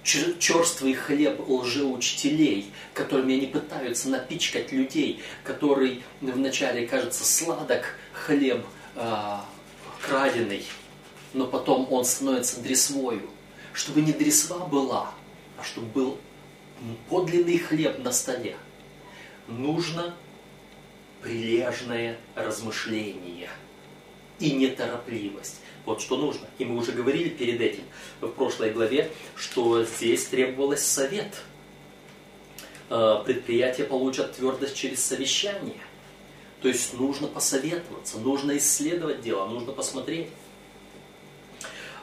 черствый 0.02 0.94
хлеб 0.94 1.48
лжеучителей, 1.48 2.72
которыми 2.92 3.36
они 3.36 3.46
пытаются 3.46 4.08
напичкать 4.08 4.72
людей, 4.72 5.22
который 5.44 6.02
вначале 6.20 6.86
кажется 6.86 7.24
сладок 7.24 7.84
хлеб 8.12 8.64
э, 8.96 9.36
краденый, 10.00 10.66
но 11.32 11.46
потом 11.46 11.86
он 11.90 12.04
становится 12.04 12.60
дресвою. 12.60 13.28
Чтобы 13.72 14.02
не 14.02 14.12
дресва 14.12 14.66
была, 14.66 15.14
а 15.56 15.64
чтобы 15.64 15.86
был 15.86 16.18
подлинный 17.08 17.58
хлеб 17.58 17.98
на 18.00 18.12
столе, 18.12 18.56
нужно 19.46 20.14
прилежное 21.22 22.18
размышление 22.34 23.48
и 24.40 24.50
неторопливость. 24.50 25.61
Вот 25.84 26.00
что 26.00 26.16
нужно. 26.16 26.46
И 26.58 26.64
мы 26.64 26.76
уже 26.78 26.92
говорили 26.92 27.28
перед 27.28 27.60
этим 27.60 27.82
в 28.20 28.28
прошлой 28.28 28.70
главе, 28.70 29.10
что 29.36 29.84
здесь 29.84 30.26
требовалось 30.26 30.84
совет. 30.84 31.42
Э, 32.88 33.22
предприятия 33.24 33.84
получат 33.84 34.36
твердость 34.36 34.76
через 34.76 35.04
совещание. 35.04 35.80
То 36.60 36.68
есть 36.68 36.94
нужно 36.94 37.26
посоветоваться, 37.26 38.18
нужно 38.18 38.56
исследовать 38.56 39.20
дело, 39.22 39.46
нужно 39.48 39.72
посмотреть. 39.72 40.28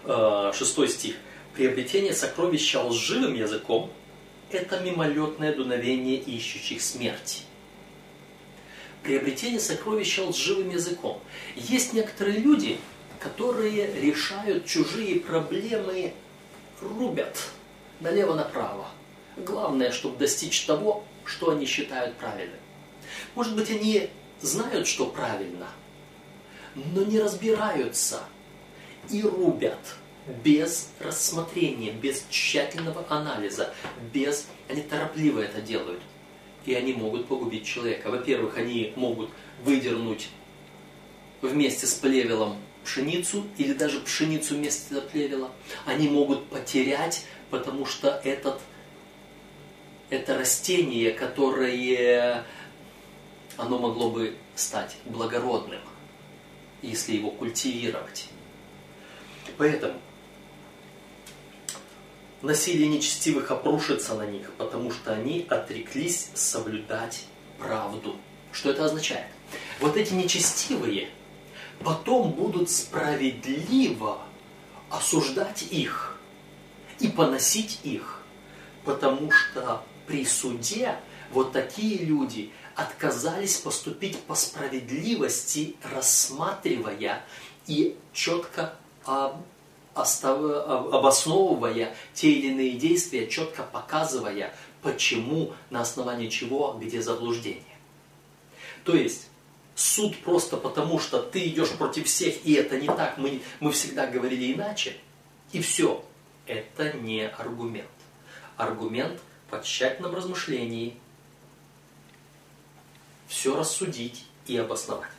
Э, 0.03 0.51
шестой 0.53 0.89
стих. 0.89 1.15
Приобретение 1.53 2.13
сокровища 2.13 2.81
лживым 2.83 3.33
языком– 3.33 3.91
это 4.51 4.79
мимолетное 4.79 5.55
дуновение 5.55 6.17
ищущих 6.17 6.81
смерти. 6.81 7.43
Приобретение 9.03 9.59
сокровища 9.59 10.25
лживым 10.25 10.69
языком. 10.69 11.21
Есть 11.55 11.93
некоторые 11.93 12.39
люди, 12.39 12.77
которые 13.19 13.93
решают 14.01 14.65
чужие 14.65 15.19
проблемы, 15.19 16.13
рубят 16.81 17.37
налево-направо. 17.99 18.87
Главное, 19.37 19.91
чтобы 19.91 20.17
достичь 20.17 20.61
того, 20.61 21.03
что 21.25 21.51
они 21.51 21.65
считают 21.65 22.15
правильным. 22.15 22.59
Может 23.35 23.55
быть, 23.55 23.69
они 23.69 24.09
знают, 24.41 24.87
что 24.87 25.05
правильно, 25.05 25.67
но 26.75 27.03
не 27.03 27.19
разбираются 27.19 28.23
и 29.09 29.21
рубят 29.21 29.95
без 30.43 30.89
рассмотрения, 30.99 31.91
без 31.91 32.25
тщательного 32.29 33.05
анализа, 33.09 33.73
без... 34.13 34.47
Они 34.67 34.81
торопливо 34.81 35.39
это 35.41 35.61
делают. 35.61 36.01
И 36.65 36.73
они 36.73 36.93
могут 36.93 37.27
погубить 37.27 37.65
человека. 37.65 38.09
Во-первых, 38.09 38.57
они 38.57 38.93
могут 38.95 39.29
выдернуть 39.63 40.29
вместе 41.41 41.87
с 41.87 41.93
плевелом 41.95 42.57
пшеницу 42.83 43.45
или 43.57 43.73
даже 43.73 43.99
пшеницу 43.99 44.55
вместо 44.55 45.01
плевела. 45.01 45.51
Они 45.85 46.07
могут 46.07 46.47
потерять, 46.47 47.25
потому 47.49 47.85
что 47.85 48.21
этот, 48.23 48.59
это 50.09 50.37
растение, 50.37 51.11
которое 51.11 52.45
оно 53.57 53.79
могло 53.79 54.09
бы 54.09 54.35
стать 54.55 54.97
благородным, 55.05 55.81
если 56.81 57.15
его 57.15 57.31
культивировать. 57.31 58.27
Поэтому 59.57 59.99
насилие 62.41 62.87
нечестивых 62.87 63.51
опрушится 63.51 64.15
на 64.15 64.25
них, 64.25 64.51
потому 64.57 64.91
что 64.91 65.13
они 65.13 65.45
отреклись 65.49 66.29
соблюдать 66.33 67.25
правду. 67.57 68.15
Что 68.51 68.71
это 68.71 68.85
означает? 68.85 69.27
Вот 69.79 69.97
эти 69.97 70.13
нечестивые 70.13 71.09
потом 71.83 72.31
будут 72.31 72.69
справедливо 72.69 74.19
осуждать 74.89 75.63
их 75.63 76.17
и 76.99 77.07
поносить 77.07 77.79
их, 77.83 78.21
потому 78.85 79.31
что 79.31 79.83
при 80.07 80.25
суде 80.25 80.97
вот 81.31 81.51
такие 81.51 82.03
люди 82.03 82.51
отказались 82.75 83.57
поступить 83.57 84.19
по 84.23 84.35
справедливости, 84.35 85.75
рассматривая 85.93 87.23
и 87.67 87.97
четко 88.13 88.75
обосновывая 89.93 91.93
те 92.13 92.31
или 92.31 92.47
иные 92.47 92.73
действия, 92.73 93.27
четко 93.27 93.63
показывая, 93.63 94.53
почему, 94.81 95.53
на 95.69 95.81
основании 95.81 96.29
чего, 96.29 96.77
где 96.79 97.01
заблуждение. 97.01 97.63
То 98.85 98.95
есть, 98.95 99.27
суд 99.79 100.21
просто 100.23 100.57
потому, 100.57 100.99
что 100.99 101.21
ты 101.21 101.47
идешь 101.47 101.71
против 101.71 102.07
всех, 102.07 102.45
и 102.45 102.53
это 102.53 102.77
не 102.77 102.87
так, 102.87 103.17
мы, 103.17 103.41
мы 103.61 103.71
всегда 103.71 104.07
говорили 104.07 104.53
иначе, 104.53 104.97
и 105.51 105.61
все. 105.61 106.05
Это 106.45 106.93
не 106.93 107.27
аргумент. 107.27 107.87
Аргумент 108.57 109.21
по 109.49 109.63
тщательном 109.63 110.15
размышлении 110.15 110.97
все 113.27 113.55
рассудить 113.55 114.25
и 114.47 114.57
обосновать. 114.57 115.11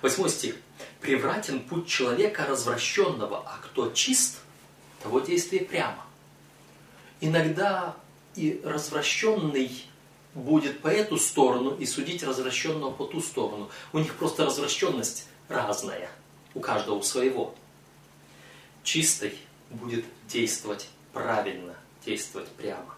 Восьмой 0.00 0.30
стих. 0.30 0.54
Превратен 1.00 1.60
путь 1.60 1.88
человека 1.88 2.46
развращенного, 2.46 3.42
а 3.44 3.58
кто 3.62 3.90
чист, 3.90 4.38
того 5.02 5.20
действие 5.20 5.64
прямо. 5.64 6.04
Иногда 7.20 7.96
и 8.36 8.60
развращенный 8.64 9.84
будет 10.34 10.80
по 10.80 10.88
эту 10.88 11.18
сторону 11.18 11.76
и 11.76 11.86
судить 11.86 12.22
развращенного 12.22 12.92
по 12.92 13.04
ту 13.04 13.20
сторону. 13.20 13.70
У 13.92 13.98
них 13.98 14.14
просто 14.14 14.44
развращенность 14.44 15.26
разная, 15.48 16.10
у 16.54 16.60
каждого 16.60 17.00
своего. 17.02 17.54
Чистый 18.82 19.34
будет 19.70 20.04
действовать 20.28 20.88
правильно, 21.12 21.74
действовать 22.04 22.48
прямо. 22.48 22.94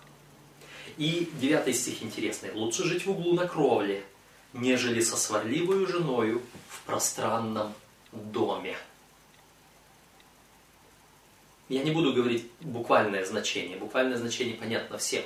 И 0.97 1.31
девятый 1.40 1.75
стих 1.75 2.03
интересный. 2.03 2.53
«Лучше 2.53 2.85
жить 2.85 3.07
в 3.07 3.11
углу 3.11 3.35
на 3.35 3.47
кровле, 3.47 4.05
нежели 4.53 5.01
со 5.01 5.16
сварливою 5.16 5.87
женою 5.87 6.43
в 6.69 6.83
пространном 6.83 7.73
доме». 8.12 8.77
Я 11.69 11.85
не 11.85 11.93
буду 11.93 12.12
говорить 12.12 12.51
буквальное 12.61 13.25
значение. 13.25 13.77
Буквальное 13.79 14.16
значение 14.16 14.57
понятно 14.57 14.99
всем. 14.99 15.23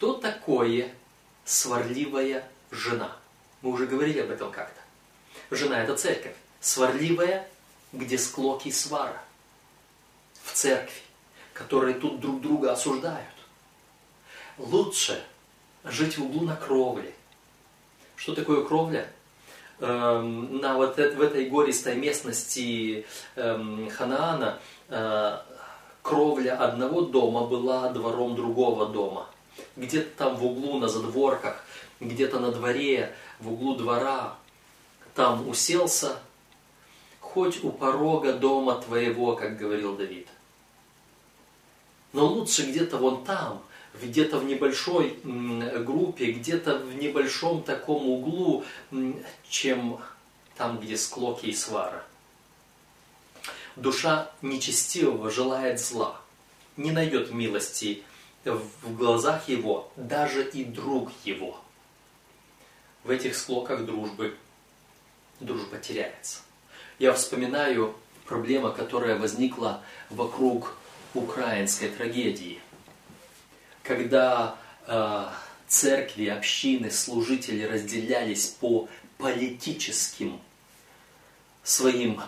Что 0.00 0.14
такое 0.14 0.90
сварливая 1.44 2.48
жена? 2.70 3.18
Мы 3.60 3.70
уже 3.70 3.86
говорили 3.86 4.20
об 4.20 4.30
этом 4.30 4.50
как-то. 4.50 4.80
Жена– 5.54 5.82
это 5.84 5.94
церковь. 5.94 6.34
Сварливая, 6.58 7.46
где 7.92 8.16
склоки 8.16 8.68
и 8.68 8.72
свара. 8.72 9.22
В 10.42 10.52
церкви, 10.52 11.02
которые 11.52 11.96
тут 11.96 12.18
друг 12.18 12.40
друга 12.40 12.72
осуждают. 12.72 13.28
Лучше 14.56 15.22
жить 15.84 16.16
в 16.16 16.24
углу 16.24 16.46
на 16.46 16.56
кровле. 16.56 17.12
Что 18.16 18.34
такое 18.34 18.64
кровля? 18.64 19.06
Эм, 19.80 20.60
на 20.62 20.78
вот 20.78 20.96
в 20.96 21.20
этой 21.20 21.50
гористой 21.50 21.96
местности 21.96 23.04
эм, 23.36 23.90
Ханаана 23.90 24.60
э, 24.88 25.38
кровля 26.00 26.56
одного 26.56 27.02
дома 27.02 27.46
была 27.46 27.90
двором 27.90 28.34
другого 28.34 28.86
дома. 28.86 29.28
Где-то 29.76 30.16
там 30.16 30.36
в 30.36 30.44
углу 30.44 30.78
на 30.78 30.88
задворках, 30.88 31.64
где-то 32.00 32.38
на 32.38 32.50
дворе, 32.50 33.14
в 33.38 33.52
углу 33.52 33.76
двора, 33.76 34.36
там 35.14 35.48
уселся, 35.48 36.18
хоть 37.20 37.62
у 37.62 37.70
порога 37.70 38.32
дома 38.32 38.80
твоего, 38.80 39.36
как 39.36 39.58
говорил 39.58 39.96
Давид. 39.96 40.26
Но 42.12 42.26
лучше 42.26 42.62
где-то 42.68 42.96
вон 42.96 43.24
там, 43.24 43.62
где-то 44.00 44.38
в 44.38 44.44
небольшой 44.44 45.18
группе, 45.22 46.32
где-то 46.32 46.78
в 46.78 46.94
небольшом 46.94 47.62
таком 47.62 48.08
углу, 48.08 48.64
чем 49.48 50.00
там, 50.56 50.78
где 50.78 50.96
склоки 50.96 51.46
и 51.46 51.54
свара. 51.54 52.04
Душа 53.76 54.30
нечестивого 54.42 55.30
желает 55.30 55.80
зла, 55.80 56.20
не 56.76 56.90
найдет 56.90 57.32
милости 57.32 58.02
в 58.44 58.96
глазах 58.96 59.48
его 59.48 59.92
даже 59.96 60.48
и 60.48 60.64
друг 60.64 61.10
его. 61.24 61.60
В 63.04 63.10
этих 63.10 63.36
склоках 63.36 63.84
дружбы 63.84 64.36
дружба 65.40 65.78
теряется. 65.78 66.40
Я 66.98 67.12
вспоминаю 67.12 67.94
проблема, 68.26 68.70
которая 68.70 69.18
возникла 69.18 69.82
вокруг 70.10 70.74
украинской 71.14 71.88
трагедии– 71.88 72.60
когда 73.90 74.56
э, 74.86 75.26
церкви, 75.66 76.26
общины, 76.26 76.92
служители 76.92 77.64
разделялись 77.64 78.46
по 78.46 78.88
политическим 79.18 80.40
своим 81.64 82.20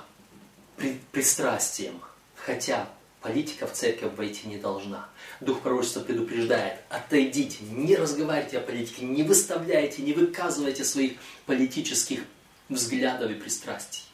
при, 0.76 1.00
пристрастиям, 1.12 2.00
хотя 2.34 2.88
политика 3.20 3.66
в 3.68 3.72
церковь 3.72 4.14
войти 4.16 4.48
не 4.48 4.56
должна. 4.56 5.08
Дух 5.42 5.62
пророчества 5.62 6.00
предупреждает, 6.00 6.78
отойдите, 6.88 7.64
не 7.64 7.96
разговаривайте 7.96 8.58
о 8.58 8.60
политике, 8.60 9.04
не 9.04 9.24
выставляйте, 9.24 10.00
не 10.02 10.12
выказывайте 10.12 10.84
своих 10.84 11.14
политических 11.46 12.20
взглядов 12.68 13.28
и 13.32 13.34
пристрастий. 13.34 14.04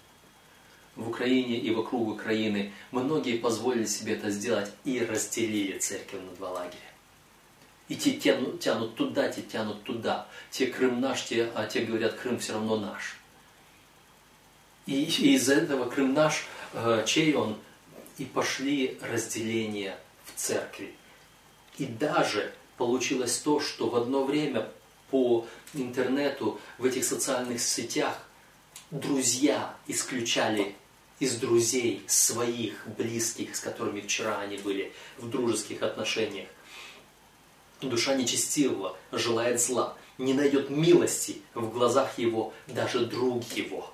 В 0.97 1.07
Украине 1.07 1.59
и 1.59 1.71
вокруг 1.71 2.09
Украины 2.09 2.73
многие 2.93 3.37
позволили 3.37 3.85
себе 3.85 4.15
это 4.15 4.31
сделать 4.31 4.73
и 4.85 5.01
разделили 5.01 5.79
церковь 5.79 6.23
на 6.23 6.35
два 6.37 6.51
лагеря. 6.51 6.79
И 7.89 7.97
те 7.97 8.13
тянут, 8.13 8.61
тянут 8.61 8.95
туда, 8.95 9.29
те 9.29 9.43
тянут 9.43 9.83
туда. 9.83 10.29
Те 10.51 10.67
Крым 10.69 11.01
наш, 11.01 11.25
те, 11.25 11.51
а 11.55 11.67
те 11.67 11.85
говорят, 11.85 12.15
Крым 12.15 12.39
все 12.39 12.55
равно 12.55 12.79
наш. 12.79 13.19
И, 14.87 15.05
и 15.05 15.35
из-за 15.35 15.57
этого 15.57 15.91
Крым 15.91 16.15
наш, 16.15 16.47
э, 16.73 17.05
чей 17.07 17.35
он, 17.35 17.59
и 18.17 18.25
пошли 18.25 18.99
разделения 19.03 19.99
в 20.25 20.39
церкви. 20.39 20.95
И 21.79 21.87
даже 21.87 22.53
получилось 22.77 23.39
то, 23.39 23.61
что 23.61 23.89
в 23.89 23.97
одно 23.97 24.25
время 24.25 24.69
по 25.11 25.47
интернету, 25.75 26.61
в 26.77 26.85
этих 26.85 27.05
социальных 27.05 27.61
сетях 27.61 28.19
друзья 28.91 29.75
исключали 29.87 30.75
из 31.21 31.37
друзей 31.37 32.05
своих 32.07 32.87
близких, 32.97 33.57
с 33.57 33.61
которыми 33.61 34.01
вчера 34.01 34.41
они 34.41 34.59
были 34.59 34.93
в 35.19 35.29
дружеских 35.31 35.83
отношениях. 35.83 36.49
Душа 37.81 38.15
нечестивого 38.15 38.97
желает 39.13 39.61
зла, 39.61 39.97
не 40.19 40.35
найдет 40.35 40.71
милости 40.71 41.43
в 41.55 41.71
глазах 41.71 42.19
его 42.19 42.53
даже 42.67 43.07
друг 43.07 43.45
его. 43.53 43.93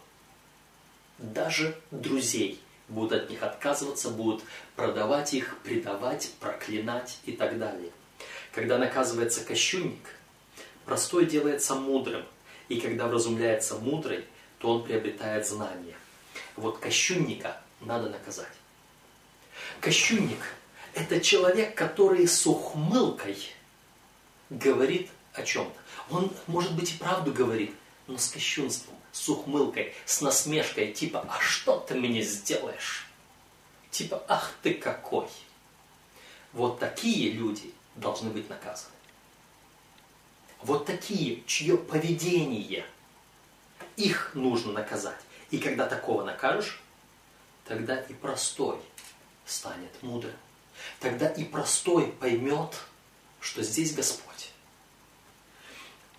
Даже 1.18 1.78
друзей 1.90 2.60
будут 2.88 3.12
от 3.12 3.30
них 3.30 3.42
отказываться, 3.42 4.10
будут 4.10 4.42
продавать 4.76 5.34
их, 5.34 5.58
предавать, 5.62 6.30
проклинать 6.40 7.18
и 7.24 7.32
так 7.32 7.58
далее. 7.58 7.90
Когда 8.52 8.78
наказывается 8.78 9.44
кощунник, 9.44 10.06
простой 10.84 11.26
делается 11.26 11.74
мудрым, 11.74 12.24
и 12.68 12.80
когда 12.80 13.06
вразумляется 13.06 13.76
мудрый, 13.76 14.24
то 14.58 14.70
он 14.70 14.84
приобретает 14.84 15.46
знания. 15.46 15.96
Вот 16.56 16.78
кощунника 16.78 17.60
надо 17.80 18.08
наказать. 18.08 18.52
Кощунник– 19.80 20.38
это 20.94 21.20
человек, 21.20 21.74
который 21.74 22.26
с 22.26 22.46
ухмылкой 22.46 23.36
говорит 24.50 25.10
о 25.32 25.42
чем-то. 25.42 25.78
Он, 26.10 26.32
может 26.46 26.74
быть, 26.74 26.94
и 26.94 26.98
правду 26.98 27.32
говорит, 27.32 27.74
но 28.06 28.18
с 28.18 28.28
кощунством, 28.28 28.94
с 29.14 29.28
ухмылкой, 29.28 29.94
с 30.06 30.20
насмешкой, 30.22 30.92
типа 30.92 31.24
«А 31.30 31.40
что 31.40 31.78
ты 31.78 31.94
мне 31.94 32.20
сделаешь?» 32.22 33.06
Типа 33.92 34.24
«Ах 34.26 34.52
ты 34.60 34.74
какой!» 34.74 35.28
Вот 36.52 36.80
такие 36.80 37.30
люди 37.30 37.72
должны 37.94 38.30
быть 38.30 38.50
наказаны. 38.50 38.92
Вот 40.62 40.86
такие, 40.86 41.44
чье 41.46 41.78
поведение, 41.78 42.84
их 43.94 44.32
нужно 44.34 44.72
наказать. 44.72 45.20
И 45.52 45.58
когда 45.58 45.86
такого 45.86 46.24
накажешь, 46.24 46.82
тогда 47.66 47.96
и 47.96 48.14
простой 48.14 48.80
станет 49.46 50.02
мудрым. 50.02 50.34
Тогда 50.98 51.28
и 51.28 51.44
простой 51.44 52.08
поймет, 52.08 52.80
что 53.38 53.62
здесь 53.62 53.94
Господь. 53.94 54.50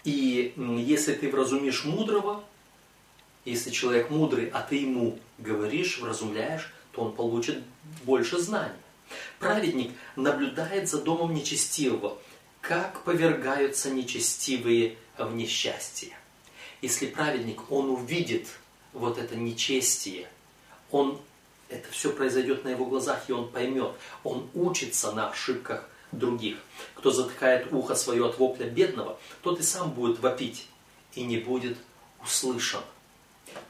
И 0.06 0.54
если 0.56 1.14
ты 1.14 1.30
вразумишь 1.30 1.84
мудрого, 1.84 2.46
если 3.46 3.70
человек 3.70 4.10
мудрый, 4.10 4.50
а 4.50 4.62
ты 4.62 4.78
ему 4.78 5.20
говоришь, 5.38 6.00
вразумляешь, 6.00 6.74
то 6.92 7.02
он 7.02 7.14
получит 7.14 7.64
больше 8.04 8.40
знаний. 8.40 8.74
Праведник 9.40 9.92
наблюдает 10.16 10.90
за 10.90 11.02
домом 11.02 11.34
нечестивого, 11.34 12.18
как 12.62 13.04
повергаются 13.04 13.92
нечестивые 13.92 14.98
в 15.18 15.36
несчастье. 15.36 16.18
Если 16.82 17.06
праведник, 17.06 17.72
он 17.72 17.90
увидит 17.90 18.48
вот 18.94 19.18
это 19.18 19.36
нечестие, 19.36 20.28
он, 20.90 21.20
это 21.70 21.90
все 21.92 22.12
произойдет 22.12 22.64
на 22.64 22.70
его 22.70 22.86
глазах, 22.86 23.30
и 23.30 23.32
он 23.32 23.52
поймет, 23.52 23.92
он 24.24 24.50
учится 24.54 25.12
на 25.12 25.30
ошибках 25.30 25.88
других. 26.12 26.58
Кто 26.96 27.12
затыкает 27.12 27.72
ухо 27.72 27.96
свое 27.96 28.28
от 28.28 28.40
вопля 28.40 28.66
бедного, 28.66 29.20
тот 29.44 29.60
и 29.60 29.64
сам 29.64 29.92
будет 29.92 30.20
вопить 30.20 30.68
и 31.14 31.24
не 31.24 31.38
будет 31.38 31.78
услышан. 32.24 32.82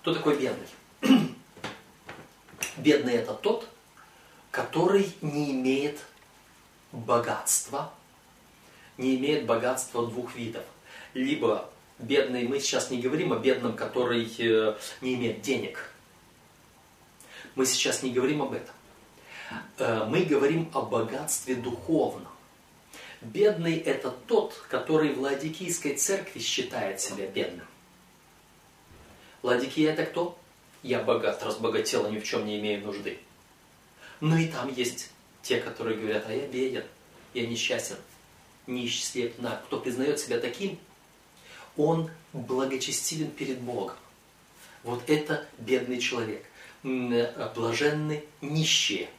Кто 0.01 0.13
такой 0.13 0.37
бедный? 0.37 0.67
Бедный 2.77 3.13
это 3.13 3.33
тот, 3.33 3.67
который 4.51 5.11
не 5.21 5.51
имеет 5.51 5.99
богатства, 6.91 7.91
не 8.97 9.15
имеет 9.15 9.45
богатства 9.45 10.07
двух 10.07 10.35
видов. 10.35 10.63
Либо 11.13 11.69
бедный, 11.99 12.47
мы 12.47 12.59
сейчас 12.59 12.91
не 12.91 12.99
говорим 12.99 13.33
о 13.33 13.37
бедном, 13.37 13.75
который 13.75 14.25
э, 14.37 14.77
не 15.01 15.15
имеет 15.15 15.41
денег. 15.41 15.91
Мы 17.55 17.65
сейчас 17.65 18.03
не 18.03 18.11
говорим 18.11 18.41
об 18.41 18.53
этом. 18.53 18.75
Э, 19.77 20.05
мы 20.05 20.23
говорим 20.23 20.69
о 20.73 20.81
богатстве 20.81 21.55
духовном. 21.55 22.27
Бедный– 23.21 23.77
это 23.85 24.11
тот, 24.11 24.53
который 24.69 25.13
в 25.13 25.21
Ладикийской 25.21 25.95
церкви 25.95 26.39
считает 26.39 27.01
себя 27.01 27.27
бедным. 27.27 27.65
Ладикия– 29.45 29.91
это 29.93 30.07
кто? 30.07 30.35
Я 30.81 31.03
богат, 31.03 31.43
разбогател, 31.43 32.07
и 32.07 32.11
ни 32.11 32.19
в 32.19 32.23
чем 32.23 32.47
не 32.47 32.59
имею 32.59 32.83
нужды. 32.83 33.19
Но 34.19 34.37
и 34.37 34.47
там 34.47 34.73
есть 34.73 35.11
те, 35.43 35.59
которые 35.59 35.97
говорят, 35.97 36.25
а 36.27 36.33
я 36.33 36.47
беден, 36.47 36.83
я 37.35 37.45
несчастен, 37.45 37.97
нищ, 38.65 39.03
слеп, 39.03 39.37
на. 39.37 39.57
Кто 39.67 39.79
признает 39.79 40.19
себя 40.19 40.39
таким, 40.39 40.79
он 41.77 42.09
благочестивен 42.33 43.29
перед 43.29 43.59
Богом. 43.59 43.97
Вот 44.81 45.03
это 45.07 45.45
бедный 45.59 45.99
человек. 45.99 46.43
Блаженны 46.81 48.23
нищие, 48.41 49.09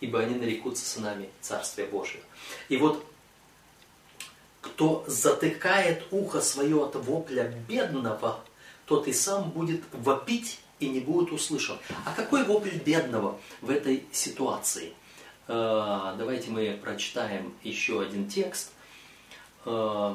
ибо 0.00 0.18
они 0.18 0.34
нарекутся 0.34 0.84
сынами 0.84 1.30
Царствия 1.40 1.86
Божьего. 1.86 2.24
И 2.68 2.76
вот 2.76 3.06
кто 4.60 5.04
затыкает 5.06 6.02
ухо 6.10 6.40
свое 6.40 6.82
от 6.82 6.96
вопля 6.96 7.44
бедного, 7.68 8.40
тот 8.86 9.08
и 9.08 9.12
сам 9.12 9.50
будет 9.50 9.82
вопить 9.92 10.60
и 10.78 10.88
не 10.88 11.00
будет 11.00 11.32
услышан. 11.32 11.78
А 12.04 12.12
какой 12.12 12.44
вопль 12.44 12.70
бедного 12.70 13.38
в 13.60 13.70
этой 13.70 14.04
ситуации? 14.12 14.92
Э, 15.48 16.14
давайте 16.16 16.50
мы 16.50 16.78
прочитаем 16.82 17.52
еще 17.62 18.00
один 18.00 18.28
текст. 18.28 18.72
Э, 19.64 20.14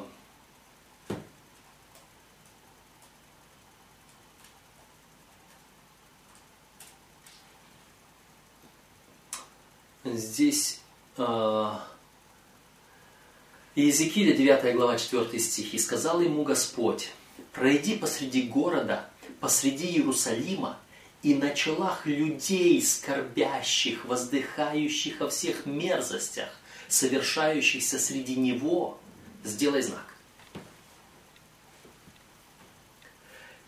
здесь 10.04 10.80
э, 11.18 11.72
Иезекииля 13.74 14.34
9 14.34 14.76
глава 14.76 14.98
4 14.98 15.38
стих. 15.38 15.74
«И 15.74 15.78
сказал 15.78 16.20
ему 16.20 16.44
Господь, 16.44 17.10
пройди 17.52 17.96
посреди 17.96 18.42
города, 18.42 19.08
посреди 19.40 19.86
Иерусалима, 19.86 20.78
и 21.22 21.34
на 21.34 21.50
челах 21.50 22.06
людей, 22.06 22.82
скорбящих, 22.82 24.04
воздыхающих 24.06 25.20
о 25.20 25.28
всех 25.28 25.66
мерзостях, 25.66 26.48
совершающихся 26.88 27.98
среди 27.98 28.34
него, 28.34 28.98
сделай 29.44 29.82
знак. 29.82 30.11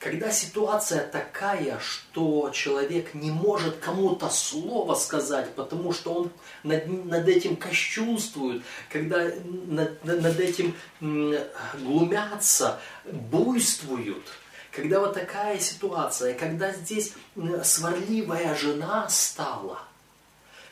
Когда 0.05 0.31
ситуация 0.31 1.07
такая, 1.07 1.79
что 1.79 2.51
человек 2.51 3.15
не 3.15 3.31
может 3.31 3.79
кому-то 3.79 4.29
слово 4.29 4.95
сказать, 4.97 5.55
потому 5.55 5.95
что 5.95 6.13
он 6.13 6.31
над, 6.63 6.87
над 7.07 7.27
этим 7.27 7.57
кощунствует, 7.57 8.63
когда 8.91 9.31
над, 9.47 10.05
над 10.05 10.39
этим 10.39 10.75
глумятся, 11.01 12.81
буйствуют, 13.07 14.27
когда 14.73 15.01
вот 15.01 15.15
такая 15.15 15.59
ситуация, 15.59 16.35
когда 16.35 16.71
здесь 16.71 17.15
сварливая 17.63 18.55
жена 18.55 19.09
стала, 19.09 19.79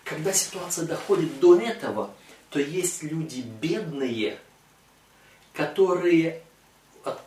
когда 0.04 0.34
ситуация 0.34 0.84
доходит 0.84 1.40
до 1.40 1.58
этого, 1.58 2.10
то 2.50 2.60
есть 2.60 3.02
люди 3.02 3.40
бедные, 3.40 4.38
которые 5.54 6.42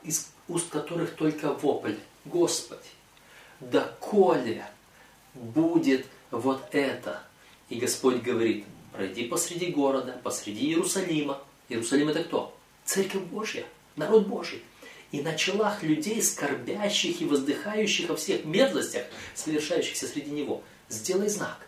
из 0.04 0.35
уст 0.48 0.70
которых 0.70 1.16
только 1.16 1.54
вопль, 1.54 1.96
Господи, 2.26 2.82
да 3.60 3.82
коли 4.00 4.64
будет 5.34 6.06
вот 6.32 6.64
это. 6.72 7.24
И 7.70 7.76
Господь 7.76 8.22
говорит, 8.22 8.66
пройди 8.92 9.26
посреди 9.26 9.68
города, 9.68 10.20
посреди 10.24 10.68
Иерусалима. 10.68 11.42
Иерусалим 11.70 12.10
это 12.10 12.24
кто? 12.24 12.58
Церковь 12.84 13.24
Божья, 13.24 13.66
народ 13.96 14.28
Божий. 14.28 14.64
И 15.12 15.22
на 15.22 15.36
челах 15.36 15.82
людей, 15.84 16.22
скорбящих 16.22 17.22
и 17.22 17.26
воздыхающих 17.26 18.10
о 18.10 18.16
всех 18.16 18.46
мерзостях, 18.46 19.06
совершающихся 19.34 20.08
среди 20.08 20.32
него, 20.32 20.62
сделай 20.90 21.30
знак. 21.30 21.68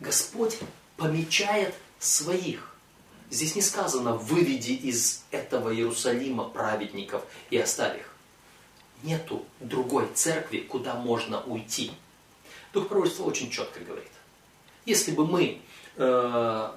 Господь 0.00 0.58
помечает 0.96 1.74
своих. 1.98 2.74
Здесь 3.30 3.56
не 3.56 3.62
сказано 3.62 4.14
«выведи 4.14 4.72
из 4.72 5.24
этого 5.30 5.74
Иерусалима 5.74 6.44
праведников 6.44 7.22
и 7.50 7.58
оставь 7.58 7.98
их». 7.98 8.14
Нету 9.02 9.44
другой 9.60 10.08
церкви, 10.14 10.58
куда 10.58 10.94
можно 10.94 11.42
уйти. 11.42 11.92
Дух 12.72 12.88
пророчества 12.88 13.24
очень 13.24 13.50
четко 13.50 13.80
говорит. 13.80 14.10
Если 14.86 15.12
бы 15.12 15.26
мы 15.26 15.60
э, 15.96 16.68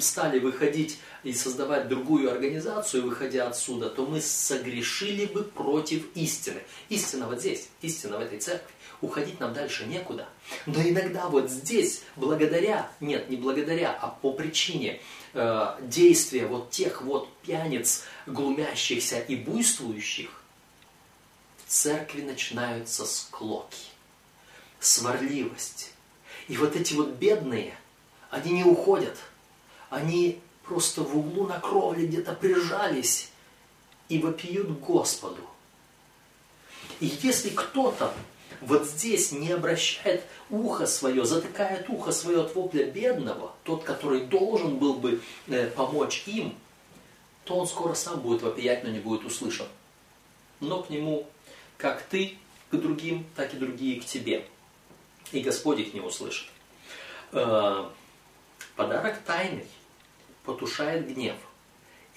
стали 0.00 0.38
выходить 0.38 0.98
и 1.22 1.32
создавать 1.32 1.88
другую 1.88 2.32
организацию, 2.32 3.04
выходя 3.04 3.46
отсюда, 3.46 3.90
то 3.90 4.06
мы 4.06 4.20
согрешили 4.20 5.26
бы 5.26 5.44
против 5.44 6.04
истины. 6.16 6.62
Истина 6.88 7.26
вот 7.26 7.40
здесь, 7.40 7.68
истина 7.82 8.18
в 8.18 8.22
этой 8.22 8.38
церкви. 8.38 8.72
уходить 9.00 9.38
нам 9.38 9.52
дальше 9.52 9.86
некуда. 9.86 10.26
Но 10.66 10.80
иногда 10.82 11.28
вот 11.28 11.50
здесь, 11.50 12.02
благодаря, 12.16 12.90
нет, 13.00 13.28
не 13.30 13.36
благодаря, 13.36 13.92
а 13.92 14.08
по 14.08 14.32
причине 14.32 15.00
э, 15.34 15.76
действия 15.82 16.46
вот 16.46 16.70
тех 16.70 17.02
вот 17.02 17.32
пьяниц, 17.42 18.04
глумящихся 18.26 19.20
и 19.20 19.36
буйствующих, 19.36 20.30
в 21.64 21.70
церкви 21.70 22.22
начинаются 22.22 23.04
склоки, 23.04 23.88
сварливость. 24.80 25.92
И 26.48 26.56
вот 26.56 26.76
эти 26.76 26.94
вот 26.94 27.10
бедные, 27.10 27.76
они 28.30 28.52
не 28.52 28.64
уходят, 28.64 29.18
они 29.90 30.40
просто 30.64 31.02
в 31.02 31.16
углу 31.16 31.46
на 31.46 31.60
кровле 31.60 32.06
где-то 32.06 32.34
прижались 32.34 33.30
и 34.08 34.18
вопиют 34.18 34.70
Господу. 34.80 35.42
И 37.00 37.06
если 37.22 37.50
кто-то 37.50 38.14
вот 38.60 38.86
здесь 38.86 39.32
не 39.32 39.52
обращает 39.52 40.24
ухо 40.50 40.86
свое, 40.86 41.24
затыкает 41.24 41.88
ухо 41.88 42.12
свое 42.12 42.42
от 42.42 42.54
вопля 42.54 42.84
бедного, 42.84 43.52
тот, 43.62 43.84
который 43.84 44.22
должен 44.22 44.78
был 44.78 44.94
бы 44.94 45.20
э, 45.46 45.68
помочь 45.70 46.24
им, 46.26 46.54
то 47.44 47.56
он 47.56 47.66
скоро 47.66 47.94
сам 47.94 48.20
будет 48.20 48.42
вопиять, 48.42 48.84
но 48.84 48.90
не 48.90 48.98
будет 48.98 49.24
услышан. 49.24 49.66
Но 50.60 50.82
к 50.82 50.90
нему, 50.90 51.26
как 51.76 52.02
ты 52.02 52.36
к 52.70 52.76
другим, 52.76 53.26
так 53.36 53.54
и 53.54 53.56
другие 53.56 54.00
к 54.00 54.04
тебе. 54.04 54.44
И 55.30 55.40
Господь 55.40 55.78
их 55.78 55.94
не 55.94 56.00
услышит. 56.00 56.48
Э, 57.32 57.88
подарок 58.74 59.18
тайный 59.24 59.68
потушает 60.44 61.06
гнев, 61.06 61.36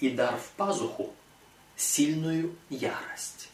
и 0.00 0.10
дар 0.10 0.36
в 0.36 0.50
пазуху– 0.56 1.14
сильную 1.76 2.54
ярость. 2.68 3.48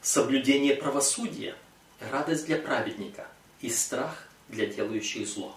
Соблюдение 0.00 0.76
правосудия– 0.76 1.56
радость 2.00 2.46
для 2.46 2.56
праведника 2.56 3.26
и 3.60 3.70
страх 3.70 4.28
для 4.48 4.66
делающих 4.66 5.26
зло. 5.26 5.56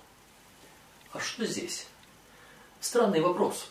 А 1.13 1.19
что 1.19 1.45
здесь? 1.45 1.87
Странный 2.79 3.21
вопрос. 3.21 3.69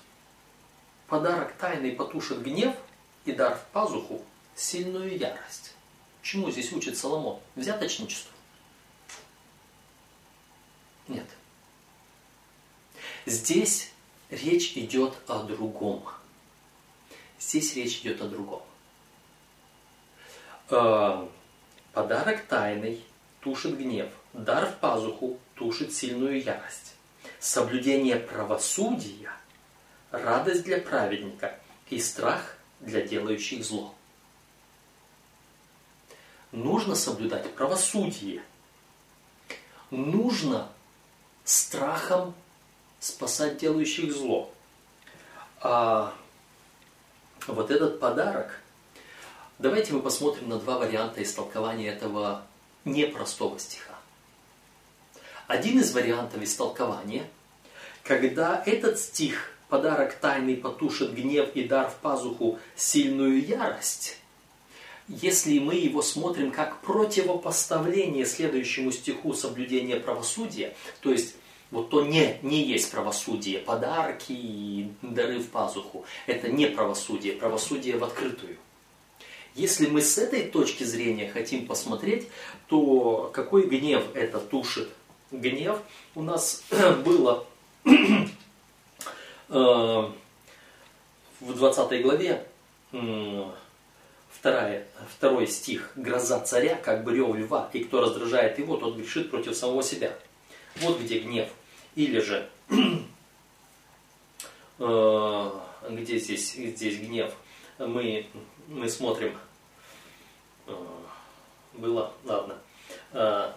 Подарок 1.06 1.54
тайный 1.56 1.92
потушит 1.92 2.42
гнев 2.42 2.74
и 3.24 3.32
дар 3.32 3.56
в 3.56 3.64
пазуху– 3.72 4.24
сильную 4.56 5.16
ярость. 5.16 5.74
Чему 6.22 6.50
здесь 6.50 6.72
учит 6.72 6.98
Соломон? 6.98 7.38
Взяточничеству? 7.54 8.32
Нет. 11.06 11.26
Здесь 13.26 13.92
речь 14.30 14.76
идет 14.76 15.14
о 15.28 15.44
другом. 15.44 16.04
Здесь 17.38 17.76
речь 17.76 18.00
идет 18.00 18.20
о 18.22 18.28
другом. 18.28 18.62
Подарок 21.96 22.42
тайный 22.42 23.02
тушит 23.40 23.78
гнев, 23.78 24.10
дар 24.34 24.66
в 24.66 24.76
пазуху 24.80 25.38
тушит 25.54 25.94
сильную 25.94 26.42
ярость. 26.42 26.92
Соблюдение 27.38 28.16
правосудия– 28.16 29.32
радость 30.10 30.64
для 30.64 30.78
праведника 30.78 31.58
и 31.88 31.98
страх 31.98 32.58
для 32.80 33.00
делающих 33.00 33.64
зло. 33.64 33.94
Нужно 36.52 36.94
соблюдать 36.94 37.50
правосудие. 37.54 38.42
Нужно 39.90 40.68
страхом 41.44 42.34
спасать 43.00 43.56
делающих 43.56 44.12
зло. 44.12 44.52
А 45.60 46.14
вот 47.46 47.70
этот 47.70 48.00
подарок, 48.00 48.60
давайте 49.58 49.92
мы 49.92 50.00
посмотрим 50.00 50.48
на 50.48 50.58
два 50.58 50.78
варианта 50.78 51.22
истолкования 51.22 51.92
этого 51.92 52.42
непростого 52.84 53.58
стиха. 53.58 53.94
Один 55.46 55.80
из 55.80 55.94
вариантов 55.94 56.42
истолкования, 56.42 57.28
когда 58.02 58.62
этот 58.66 58.98
стих 58.98 59.52
«подарок 59.68 60.14
тайный 60.14 60.56
потушит 60.56 61.14
гнев 61.14 61.50
и 61.54 61.64
дар 61.64 61.90
в 61.90 61.96
пазуху 61.96 62.58
сильную 62.74 63.44
ярость», 63.44 64.18
если 65.08 65.60
мы 65.60 65.76
его 65.76 66.02
смотрим 66.02 66.50
как 66.50 66.80
противопоставление 66.80 68.26
следующему 68.26 68.90
стиху 68.90 69.34
соблюдения 69.34 69.96
правосудия, 69.96 70.74
то 71.00 71.12
есть 71.12 71.36
вот 71.70 71.90
то 71.90 72.02
не, 72.04 72.38
не 72.42 72.62
есть 72.62 72.90
правосудие, 72.90 73.58
подарки 73.58 74.32
и 74.32 74.90
дары 75.02 75.38
в 75.38 75.48
пазуху. 75.48 76.04
Это 76.26 76.48
не 76.48 76.66
правосудие, 76.66 77.34
правосудие 77.34 77.98
в 77.98 78.04
открытую. 78.04 78.56
Если 79.56 79.86
мы 79.86 80.02
с 80.02 80.18
этой 80.18 80.42
точки 80.42 80.84
зрения 80.84 81.30
хотим 81.30 81.66
посмотреть, 81.66 82.28
то 82.68 83.30
какой 83.32 83.66
гнев 83.66 84.04
это 84.12 84.38
тушит? 84.38 84.90
Гнев 85.32 85.78
у 86.14 86.22
нас 86.22 86.62
было 87.06 87.46
э, 87.86 87.90
в 89.48 90.12
20 91.40 92.02
главе, 92.02 92.46
вторая, 94.30 94.86
второй 95.16 95.46
стих, 95.46 95.90
гроза 95.96 96.40
царя, 96.40 96.76
как 96.76 97.02
бы 97.02 97.14
рев 97.14 97.34
льва, 97.34 97.70
и 97.72 97.82
кто 97.82 98.02
раздражает 98.02 98.58
его, 98.58 98.76
тот 98.76 98.96
грешит 98.96 99.30
против 99.30 99.56
самого 99.56 99.82
себя. 99.82 100.18
Вот 100.76 101.00
где 101.00 101.20
гнев. 101.20 101.48
Или 101.94 102.20
же, 102.20 102.46
э, 104.80 105.50
где 105.88 106.18
здесь, 106.18 106.52
здесь 106.52 106.98
гнев, 106.98 107.32
мы, 107.78 108.26
мы 108.68 108.90
смотрим, 108.90 109.34
было, 111.74 112.12
ладно. 112.24 112.58
Э, 113.12 113.52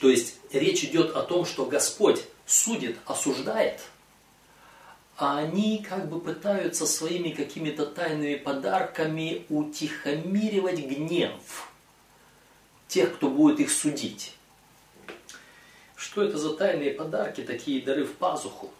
то 0.00 0.08
есть 0.08 0.38
речь 0.52 0.84
идет 0.84 1.14
о 1.16 1.22
том, 1.22 1.44
что 1.44 1.64
Господь 1.64 2.24
судит, 2.46 2.98
осуждает, 3.06 3.80
а 5.16 5.38
они 5.38 5.82
как 5.82 6.08
бы 6.08 6.20
пытаются 6.20 6.86
своими 6.86 7.30
какими-то 7.30 7.86
тайными 7.86 8.36
подарками 8.36 9.46
утихомиривать 9.48 10.80
гнев 10.80 11.70
тех, 12.88 13.16
кто 13.16 13.30
будет 13.30 13.60
их 13.60 13.70
судить. 13.70 14.34
Что 15.96 16.22
это 16.22 16.36
за 16.36 16.54
тайные 16.54 16.92
подарки, 16.92 17.42
такие 17.42 17.82
дары 17.82 18.04
в 18.04 18.14
пазуху? 18.14 18.70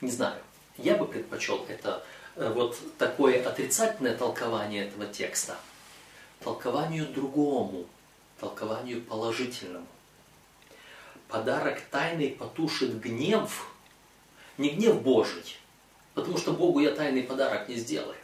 Не 0.00 0.10
знаю. 0.10 0.40
Я 0.78 0.96
бы 0.96 1.06
предпочел 1.06 1.66
это 1.68 2.02
э, 2.02 2.19
вот 2.48 2.78
такое 2.96 3.46
отрицательное 3.46 4.16
толкование 4.16 4.86
этого 4.86 5.06
текста 5.06 5.56
толкованию 6.40 7.06
другому, 7.06 7.86
толкованию 8.38 9.02
положительному. 9.02 9.86
Подарок 11.28 11.80
тайный 11.90 12.30
потушит 12.30 12.98
гнев, 13.00 13.70
не 14.58 14.70
гнев 14.70 15.00
Божий, 15.02 15.58
потому 16.14 16.38
что 16.38 16.52
Богу 16.52 16.80
я 16.80 16.90
тайный 16.92 17.22
подарок 17.22 17.68
не 17.68 17.76
сделаю. 17.76 18.16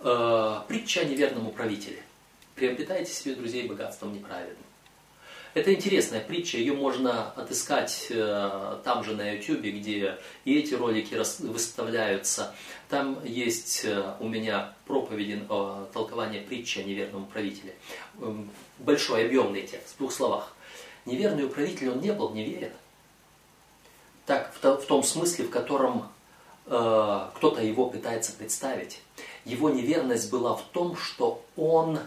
Э, 0.00 0.62
притча 0.66 1.00
о 1.00 1.04
неверном 1.04 1.46
управителе. 1.46 2.02
Приобретайте 2.54 3.12
себе 3.12 3.34
друзей 3.34 3.68
богатством 3.68 4.12
неправедным. 4.14 4.64
Это 5.56 5.72
интересная 5.72 6.20
притча, 6.20 6.58
ее 6.58 6.74
можно 6.74 7.30
отыскать 7.30 8.08
э, 8.10 8.76
там 8.84 9.02
же 9.02 9.16
на 9.16 9.32
YouTube, 9.32 9.62
где 9.62 10.18
и 10.44 10.58
эти 10.58 10.74
ролики 10.74 11.14
выставляются. 11.14 12.54
Там 12.90 13.24
есть 13.24 13.86
э, 13.86 14.16
у 14.20 14.28
меня 14.28 14.74
проповеди 14.86 15.42
о 15.48 15.88
толковании 15.94 16.40
притчи 16.40 16.80
о 16.80 16.82
неверном 16.82 17.22
управителе. 17.22 17.74
Эм, 18.20 18.50
большой 18.80 19.24
объемный 19.24 19.62
текст, 19.62 19.94
в 19.94 19.96
двух 19.96 20.12
словах. 20.12 20.54
Неверный 21.06 21.46
управитель, 21.46 21.88
он 21.88 22.02
не 22.02 22.12
был 22.12 22.34
неверен. 22.34 22.72
Так, 24.26 24.52
в, 24.60 24.84
том 24.84 25.02
смысле, 25.02 25.46
в 25.46 25.50
котором 25.50 26.06
э, 26.66 27.28
кто-то 27.34 27.62
его 27.62 27.88
пытается 27.88 28.32
представить. 28.32 29.00
Его 29.46 29.70
неверность 29.70 30.30
была 30.30 30.54
в 30.54 30.64
том, 30.64 30.98
что 30.98 31.42
он 31.56 31.98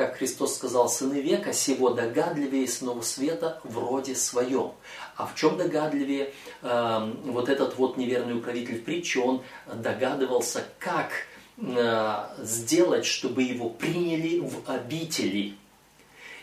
как 0.00 0.16
Христос 0.16 0.54
сказал, 0.54 0.88
сыны 0.88 1.20
века 1.20 1.52
сего 1.52 1.90
догадливее 1.90 2.66
сынов 2.66 3.04
света 3.04 3.60
вроде 3.64 4.14
своем. 4.14 4.72
А 5.14 5.26
в 5.26 5.34
чем 5.34 5.58
догадливее 5.58 6.32
э, 6.62 7.12
вот 7.24 7.50
этот 7.50 7.76
вот 7.76 7.98
неверный 7.98 8.38
управитель 8.38 8.78
в 8.78 8.84
притче, 8.84 9.20
он 9.20 9.42
догадывался, 9.66 10.64
как 10.78 11.10
э, 11.58 12.28
сделать, 12.38 13.04
чтобы 13.04 13.42
его 13.42 13.68
приняли 13.68 14.40
в 14.40 14.70
обители. 14.70 15.56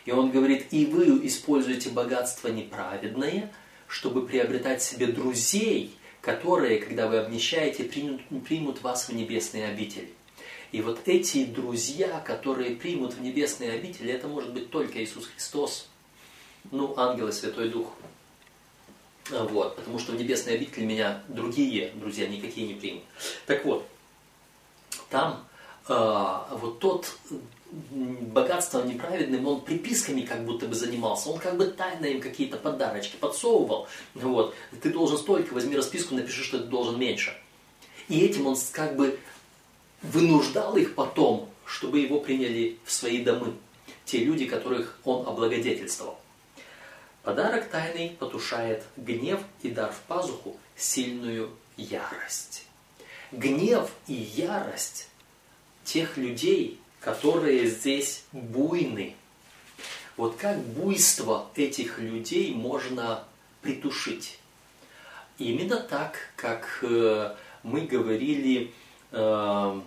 И 0.04 0.12
он 0.12 0.30
говорит, 0.30 0.66
и 0.70 0.86
вы 0.86 1.26
используете 1.26 1.90
богатство 1.90 2.46
неправедное, 2.46 3.52
чтобы 3.88 4.24
приобретать 4.24 4.84
себе 4.84 5.08
друзей, 5.08 5.96
которые, 6.20 6.78
когда 6.78 7.08
вы 7.08 7.18
обнищаете, 7.18 7.82
примут, 7.82 8.20
примут 8.46 8.82
вас 8.82 9.08
в 9.08 9.12
небесные 9.12 9.66
обители. 9.66 10.10
И 10.72 10.82
вот 10.82 11.00
эти 11.06 11.44
друзья, 11.44 12.20
которые 12.20 12.76
примут 12.76 13.14
в 13.14 13.22
небесные 13.22 13.72
обители, 13.72 14.12
это 14.12 14.28
может 14.28 14.52
быть 14.52 14.70
только 14.70 15.02
Иисус 15.02 15.26
Христос, 15.26 15.88
ну, 16.70 16.94
ангелы, 16.98 17.32
Святой 17.32 17.70
Дух. 17.70 17.92
Вот, 19.30 19.76
потому 19.76 19.98
что 19.98 20.12
в 20.12 20.16
небесные 20.16 20.56
обители 20.56 20.84
меня 20.84 21.22
другие 21.28 21.90
друзья 21.94 22.26
никакие 22.26 22.66
не 22.66 22.74
примут. 22.74 23.02
Так 23.46 23.64
вот, 23.64 23.86
там 25.10 25.46
а, 25.86 26.48
вот 26.52 26.78
тот 26.78 27.14
богатством 27.70 28.88
неправедным, 28.88 29.46
он 29.46 29.60
приписками 29.60 30.22
как 30.22 30.44
будто 30.44 30.66
бы 30.66 30.74
занимался, 30.74 31.28
он 31.30 31.38
как 31.38 31.56
бы 31.56 31.66
тайно 31.66 32.06
им 32.06 32.20
какие-то 32.20 32.56
подарочки 32.56 33.16
подсовывал. 33.16 33.86
Вот. 34.14 34.54
Ты 34.82 34.90
должен 34.90 35.18
столько, 35.18 35.52
возьми 35.52 35.76
расписку, 35.76 36.14
напиши, 36.14 36.42
что 36.44 36.58
ты 36.58 36.64
должен 36.64 36.98
меньше. 36.98 37.34
И 38.08 38.20
этим 38.20 38.46
он 38.46 38.56
как 38.72 38.96
бы 38.96 39.18
вынуждал 40.02 40.76
их 40.76 40.94
потом, 40.94 41.48
чтобы 41.64 42.00
его 42.00 42.20
приняли 42.20 42.78
в 42.84 42.92
свои 42.92 43.22
домы. 43.22 43.54
Те 44.04 44.18
люди, 44.24 44.46
которых 44.46 44.98
он 45.04 45.26
облагодетельствовал. 45.26 46.18
Подарок 47.22 47.68
тайный 47.68 48.10
потушает 48.10 48.84
гнев 48.96 49.40
и 49.62 49.70
дар 49.70 49.92
в 49.92 50.00
пазуху 50.08 50.56
сильную 50.76 51.50
ярость. 51.76 52.64
Гнев 53.32 53.90
и 54.06 54.14
ярость 54.14 55.08
тех 55.84 56.16
людей, 56.16 56.80
которые 57.00 57.66
здесь 57.66 58.24
буйны. 58.32 59.14
Вот 60.16 60.36
как 60.36 60.58
буйство 60.58 61.50
этих 61.54 61.98
людей 61.98 62.54
можно 62.54 63.24
притушить? 63.60 64.38
Именно 65.38 65.78
так, 65.80 66.16
как 66.34 66.80
э, 66.82 67.34
мы 67.62 67.82
говорили 67.82 68.72
о 69.10 69.82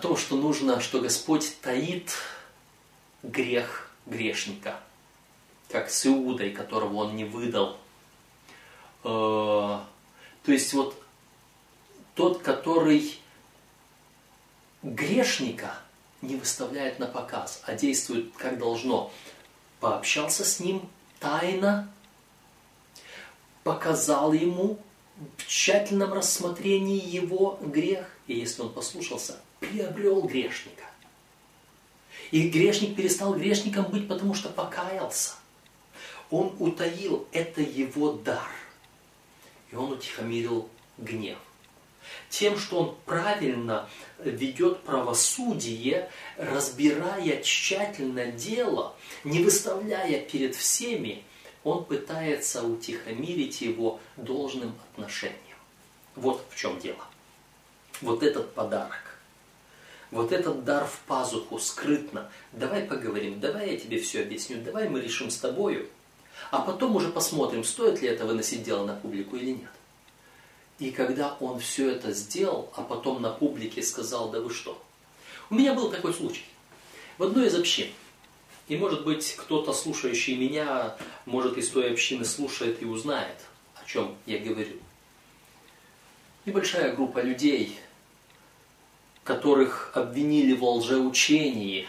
том, 0.00 0.16
что 0.16 0.36
нужно, 0.36 0.80
что 0.80 1.00
Господь 1.00 1.60
таит 1.60 2.12
грех 3.22 3.90
грешника, 4.06 4.80
как 5.68 5.90
с 5.90 6.06
Иудой, 6.06 6.50
которого 6.50 6.96
он 6.96 7.16
не 7.16 7.24
выдал. 7.24 7.78
Э, 9.02 9.78
то 10.44 10.52
есть 10.52 10.72
вот 10.74 11.02
тот, 12.14 12.42
который 12.42 13.18
грешника 14.82 15.78
не 16.22 16.36
выставляет 16.36 16.98
на 16.98 17.06
показ, 17.06 17.62
а 17.66 17.74
действует 17.74 18.32
как 18.36 18.58
должно. 18.58 19.10
Пообщался 19.80 20.44
с 20.44 20.60
ним 20.60 20.88
тайно, 21.20 21.90
показал 23.62 24.32
ему 24.32 24.78
тщательном 25.46 26.12
рассмотрении 26.12 27.00
его 27.04 27.58
грех, 27.60 28.06
и 28.26 28.38
если 28.38 28.62
он 28.62 28.72
послушался, 28.72 29.40
приобрел 29.60 30.22
грешника. 30.22 30.84
И 32.30 32.48
грешник 32.48 32.96
перестал 32.96 33.34
грешником 33.34 33.84
быть, 33.90 34.08
потому 34.08 34.34
что 34.34 34.48
покаялся. 34.48 35.32
Он 36.30 36.56
утаил, 36.58 37.28
это 37.32 37.60
его 37.60 38.12
дар. 38.12 38.50
И 39.70 39.76
он 39.76 39.92
утихомирил 39.92 40.68
гнев 40.98 41.38
тем, 42.28 42.58
что 42.58 42.80
он 42.80 42.96
правильно 43.04 43.88
ведет 44.18 44.82
правосудие, 44.82 46.10
разбирая 46.36 47.42
тщательно 47.42 48.26
дело, 48.26 48.94
не 49.22 49.42
выставляя 49.42 50.20
перед 50.20 50.54
всеми, 50.54 51.22
он 51.64 51.84
пытается 51.84 52.62
утихомирить 52.62 53.62
его 53.62 53.98
должным 54.16 54.74
отношением. 54.90 55.38
Вот 56.14 56.44
в 56.50 56.56
чем 56.56 56.78
дело. 56.78 57.04
Вот 58.00 58.22
этот 58.22 58.52
подарок, 58.54 59.18
вот 60.10 60.30
этот 60.30 60.64
дар 60.64 60.86
в 60.86 61.00
пазуху 61.06 61.58
скрытно. 61.58 62.30
Давай 62.52 62.82
поговорим, 62.82 63.40
давай 63.40 63.72
я 63.72 63.78
тебе 63.78 64.00
все 64.00 64.22
объясню, 64.22 64.62
давай 64.62 64.88
мы 64.88 65.00
решим 65.00 65.30
с 65.30 65.38
тобою, 65.38 65.88
а 66.50 66.60
потом 66.60 66.94
уже 66.96 67.08
посмотрим, 67.08 67.64
стоит 67.64 68.02
ли 68.02 68.08
это 68.08 68.26
выносить 68.26 68.62
дело 68.62 68.84
на 68.84 68.94
публику 68.94 69.36
или 69.36 69.52
нет. 69.52 69.70
И 70.78 70.90
когда 70.90 71.36
он 71.40 71.60
все 71.60 71.90
это 71.90 72.12
сделал, 72.12 72.72
а 72.76 72.82
потом 72.82 73.22
на 73.22 73.30
публике 73.30 73.82
сказал, 73.82 74.30
да 74.30 74.40
вы 74.40 74.50
что. 74.50 74.80
У 75.50 75.54
меня 75.54 75.72
был 75.72 75.90
такой 75.90 76.12
случай. 76.12 76.44
В 77.16 77.22
одной 77.22 77.46
из 77.46 77.54
общин. 77.54 77.88
И 78.68 78.76
может 78.76 79.04
быть 79.04 79.34
кто-то, 79.36 79.72
слушающий 79.72 80.36
меня, 80.36 80.96
может 81.26 81.58
из 81.58 81.68
той 81.70 81.92
общины 81.92 82.24
слушает 82.24 82.82
и 82.82 82.86
узнает, 82.86 83.36
о 83.74 83.84
чем 83.86 84.16
я 84.26 84.38
говорю. 84.38 84.78
Небольшая 86.46 86.94
группа 86.94 87.20
людей, 87.20 87.78
которых 89.22 89.92
обвинили 89.94 90.54
в 90.54 90.64
лжеучении, 90.64 91.88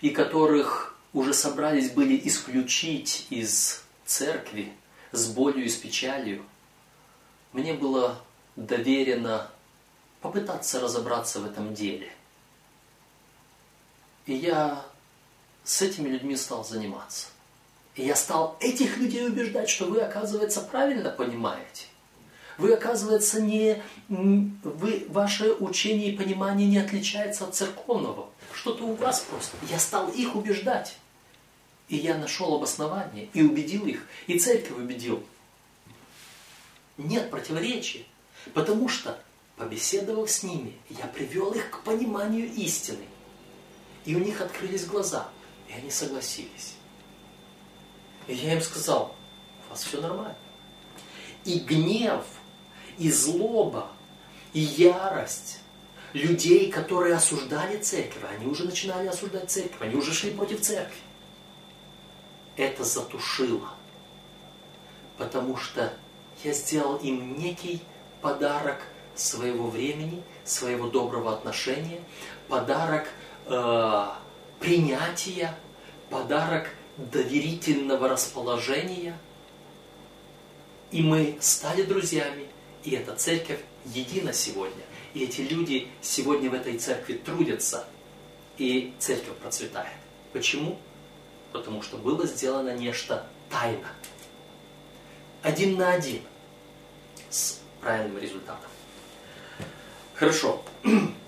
и 0.00 0.10
которых 0.10 0.96
уже 1.12 1.34
собрались 1.34 1.90
были 1.90 2.18
исключить 2.24 3.26
из 3.30 3.82
церкви 4.06 4.72
с 5.12 5.26
болью 5.26 5.64
и 5.64 5.68
с 5.68 5.76
печалью– 5.76 6.42
мне 7.52 7.74
было 7.74 8.20
доверено 8.56 9.50
попытаться 10.20 10.80
разобраться 10.80 11.40
в 11.40 11.46
этом 11.46 11.74
деле. 11.74 12.12
И 14.26 14.34
я 14.34 14.84
с 15.70 15.82
этими 15.82 16.08
людьми 16.08 16.34
стал 16.34 16.64
заниматься. 16.64 17.28
И 17.94 18.04
я 18.04 18.16
стал 18.16 18.56
этих 18.58 18.96
людей 18.96 19.24
убеждать, 19.24 19.70
что 19.70 19.84
вы, 19.84 20.00
оказывается, 20.00 20.62
правильно 20.62 21.10
понимаете. 21.10 21.84
Вы, 22.58 22.72
оказывается, 22.72 23.40
не, 23.40 23.80
вы, 24.08 25.06
ваше 25.08 25.52
учение 25.52 26.10
и 26.10 26.16
понимание 26.16 26.68
не 26.68 26.78
отличается 26.78 27.44
от 27.44 27.54
церковного. 27.54 28.28
Что-то 28.52 28.82
у 28.84 28.94
вас 28.94 29.20
просто. 29.20 29.56
Я 29.70 29.78
стал 29.78 30.08
их 30.08 30.34
убеждать. 30.34 30.96
И 31.88 31.96
я 31.96 32.18
нашел 32.18 32.52
обоснование 32.52 33.28
и 33.32 33.42
убедил 33.42 33.86
их, 33.86 34.04
и 34.26 34.40
церковь 34.40 34.76
убедил 34.76 35.22
нет 36.96 37.30
противоречия. 37.30 38.04
Потому 38.54 38.88
что, 38.88 39.22
побеседовав 39.56 40.28
с 40.28 40.42
ними, 40.42 40.72
я 40.88 41.06
привел 41.06 41.52
их 41.52 41.70
к 41.70 41.84
пониманию 41.84 42.52
истины. 42.54 43.04
И 44.04 44.16
у 44.16 44.18
них 44.18 44.40
открылись 44.40 44.84
глаза, 44.84 45.28
и 45.70 45.78
они 45.78 45.90
согласились. 45.90 46.74
И 48.26 48.34
я 48.34 48.54
им 48.54 48.60
сказал, 48.60 49.14
у 49.66 49.70
вас 49.70 49.84
все 49.84 50.00
нормально. 50.00 50.36
И 51.44 51.60
гнев, 51.60 52.24
и 52.98 53.10
злоба, 53.10 53.88
и 54.52 54.60
ярость 54.60 55.60
людей, 56.12 56.70
которые 56.70 57.14
осуждали 57.14 57.78
церковь, 57.78 58.22
они 58.28 58.46
уже 58.46 58.64
начинали 58.64 59.06
осуждать 59.06 59.50
церковь, 59.50 59.80
они 59.80 59.94
уже 59.94 60.12
шли 60.12 60.32
против 60.32 60.60
церкви. 60.60 61.00
Это 62.56 62.84
затушило. 62.84 63.70
Потому 65.16 65.56
что 65.56 65.92
я 66.42 66.52
сделал 66.52 66.96
им 66.96 67.38
некий 67.38 67.80
подарок 68.20 68.82
своего 69.14 69.68
времени, 69.68 70.22
своего 70.44 70.88
доброго 70.88 71.32
отношения, 71.32 72.00
подарок 72.48 73.08
э, 73.46 74.06
принятия, 74.60 75.56
подарок 76.10 76.68
доверительного 76.96 78.08
расположения. 78.08 79.18
И 80.92 81.02
мы 81.02 81.38
стали 81.40 81.82
друзьями, 81.82 82.46
и 82.84 82.92
эта 82.92 83.14
церковь 83.16 83.60
едина 83.86 84.32
сегодня. 84.32 84.82
И 85.14 85.24
эти 85.24 85.40
люди 85.40 85.88
сегодня 86.02 86.50
в 86.50 86.54
этой 86.54 86.78
церкви 86.78 87.14
трудятся, 87.14 87.86
и 88.58 88.92
церковь 88.98 89.36
процветает. 89.38 89.96
Почему? 90.32 90.78
Потому 91.52 91.82
что 91.82 91.96
было 91.96 92.26
сделано 92.26 92.76
нечто 92.76 93.26
тайно. 93.48 93.88
Один 95.42 95.76
на 95.76 95.92
один 95.92 96.20
с 97.30 97.60
правильным 97.80 98.18
результатом. 98.18 98.70
Хорошо. 100.14 100.62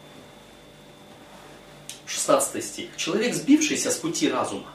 16 2.13 2.65
стих. 2.65 2.97
Человек, 2.97 3.35
сбившийся 3.35 3.91
с 3.91 3.97
пути 3.97 4.29
разума, 4.29 4.71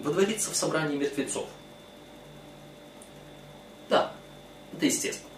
водворится 0.00 0.50
в 0.52 0.56
собрании 0.56 0.96
мертвецов. 0.96 1.48
Да, 3.88 4.12
это 4.72 4.86
естественно. 4.86 5.30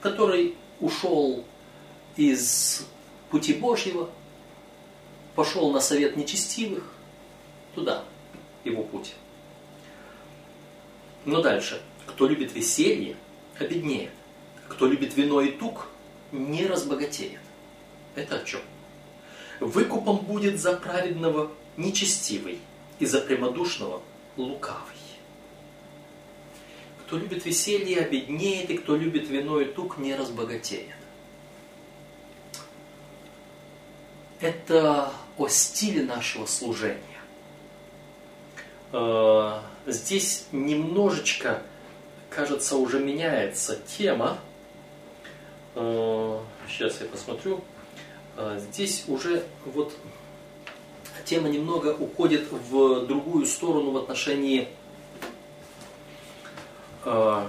Который 0.00 0.54
ушел 0.80 1.44
из 2.16 2.86
пути 3.30 3.54
Божьего, 3.54 4.10
пошел 5.34 5.72
на 5.72 5.80
совет 5.80 6.16
нечестивых, 6.16 6.84
туда 7.74 8.04
его 8.64 8.82
путь. 8.82 9.14
Но 11.24 11.40
дальше. 11.40 11.80
Кто 12.06 12.26
любит 12.26 12.52
веселье, 12.52 13.16
обеднеет. 13.58 14.10
Кто 14.68 14.86
любит 14.86 15.16
вино 15.16 15.40
и 15.40 15.52
тук, 15.52 15.86
не 16.32 16.66
разбогатеет. 16.66 17.40
Это 18.14 18.36
о 18.40 18.44
чем? 18.44 18.60
Выкупом 19.62 20.18
будет 20.18 20.60
за 20.60 20.76
праведного 20.76 21.52
нечестивый 21.76 22.58
и 22.98 23.06
за 23.06 23.20
прямодушного 23.20 24.02
лукавый. 24.36 24.96
Кто 27.00 27.16
любит 27.16 27.44
веселье, 27.44 28.00
обеднеет, 28.00 28.70
и 28.70 28.78
кто 28.78 28.96
любит 28.96 29.28
вино 29.28 29.60
и 29.60 29.66
тук, 29.66 29.98
не 29.98 30.16
разбогатеет. 30.16 30.96
Это 34.40 35.12
о 35.38 35.48
стиле 35.48 36.02
нашего 36.02 36.46
служения. 36.46 36.98
Э, 38.92 39.60
здесь 39.86 40.46
немножечко, 40.50 41.62
кажется, 42.30 42.76
уже 42.76 42.98
меняется 42.98 43.80
тема, 43.86 44.38
Сейчас 45.74 47.00
я 47.00 47.06
посмотрю. 47.06 47.62
А, 48.36 48.58
здесь 48.58 49.04
уже 49.08 49.44
вот 49.64 49.92
тема 51.24 51.48
немного 51.48 51.88
уходит 51.88 52.50
в 52.50 53.06
другую 53.06 53.46
сторону 53.46 53.92
в 53.92 53.96
отношении 53.96 54.68
э, 57.04 57.46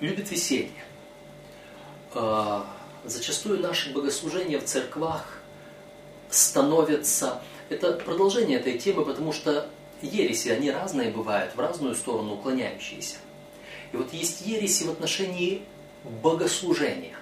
любит 0.00 0.30
веселье. 0.30 0.70
Э, 2.14 2.62
зачастую 3.04 3.60
наши 3.60 3.92
богослужения 3.92 4.58
в 4.58 4.64
церквах 4.64 5.40
становятся... 6.30 7.42
Это 7.68 7.94
продолжение 7.94 8.60
этой 8.60 8.78
темы, 8.78 9.04
потому 9.04 9.32
что 9.32 9.68
ереси, 10.00 10.50
они 10.50 10.70
разные 10.70 11.10
бывают, 11.10 11.56
в 11.56 11.58
разную 11.58 11.96
сторону 11.96 12.34
уклоняющиеся. 12.34 13.16
И 13.92 13.96
вот 13.96 14.12
есть 14.12 14.46
ереси 14.46 14.84
в 14.84 14.90
отношении 14.90 15.62
богослужения. 16.22 17.16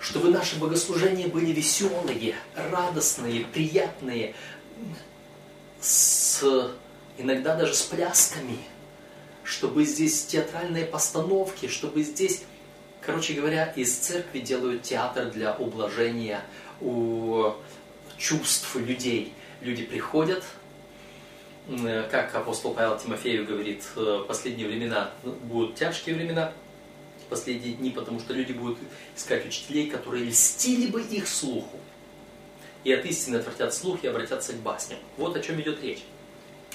Чтобы 0.00 0.30
наши 0.30 0.58
богослужения 0.58 1.28
были 1.28 1.52
веселые, 1.52 2.36
радостные, 2.54 3.44
приятные, 3.46 4.34
с, 5.80 6.44
иногда 7.16 7.56
даже 7.56 7.74
с 7.74 7.82
плясками, 7.82 8.58
чтобы 9.44 9.84
здесь 9.84 10.24
театральные 10.26 10.84
постановки, 10.84 11.68
чтобы 11.68 12.02
здесь, 12.02 12.44
короче 13.00 13.34
говоря, 13.34 13.72
из 13.72 13.94
церкви 13.96 14.40
делают 14.40 14.82
театр 14.82 15.30
для 15.30 15.54
ублажения 15.54 16.42
у 16.80 17.52
чувств 18.18 18.76
людей. 18.76 19.32
Люди 19.60 19.84
приходят, 19.84 20.44
как 22.10 22.34
апостол 22.34 22.74
Павел 22.74 22.98
Тимофею 22.98 23.46
говорит, 23.46 23.84
э, 23.96 24.24
последние 24.26 24.68
времена 24.68 25.10
ну, 25.22 25.32
будут 25.32 25.74
тяжкие 25.74 26.14
времена, 26.14 26.52
последние 27.28 27.74
дни, 27.74 27.90
потому 27.90 28.20
что 28.20 28.34
люди 28.34 28.52
будут 28.52 28.78
искать 29.16 29.46
учителей, 29.46 29.88
которые 29.90 30.24
льстили 30.24 30.90
бы 30.90 31.02
их 31.02 31.28
слуху. 31.28 31.78
И 32.84 32.92
от 32.92 33.04
истины 33.04 33.36
отвратят 33.36 33.74
слух 33.74 34.02
и 34.02 34.06
обратятся 34.06 34.52
к 34.52 34.56
басням. 34.56 34.98
Вот 35.16 35.36
о 35.36 35.40
чем 35.40 35.60
идет 35.60 35.82
речь. 35.82 36.02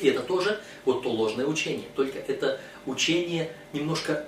И 0.01 0.07
это 0.07 0.21
тоже 0.21 0.61
вот 0.85 1.03
то 1.03 1.09
ложное 1.09 1.45
учение. 1.45 1.87
Только 1.95 2.19
это 2.19 2.59
учение 2.85 3.51
немножко 3.71 4.25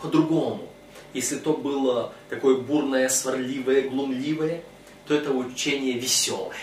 по-другому. 0.00 0.68
Если 1.14 1.38
то 1.38 1.54
было 1.54 2.12
такое 2.28 2.56
бурное, 2.56 3.08
сварливое, 3.08 3.88
глумливое, 3.88 4.62
то 5.06 5.14
это 5.14 5.32
учение 5.32 5.98
веселое. 5.98 6.56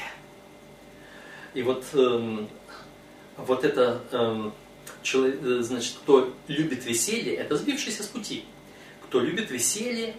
И 1.53 1.61
вот 1.61 1.83
эм, 1.93 2.47
вот 3.37 3.63
это, 3.63 4.01
эм, 4.11 4.53
человек, 5.01 5.39
э, 5.43 5.61
значит, 5.61 5.95
кто 6.01 6.33
любит 6.47 6.85
веселье, 6.85 7.35
это 7.35 7.57
сбившийся 7.57 8.03
с 8.03 8.07
пути. 8.07 8.45
Кто 9.09 9.21
любит 9.21 9.49
веселье, 9.49 10.15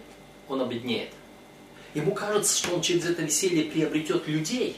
он 0.49 0.61
обеднеет. 0.61 1.11
Ему 1.93 2.13
кажется, 2.13 2.57
что 2.57 2.75
он 2.75 2.81
через 2.81 3.05
это 3.05 3.21
веселье 3.21 3.71
приобретет 3.71 4.27
людей, 4.27 4.75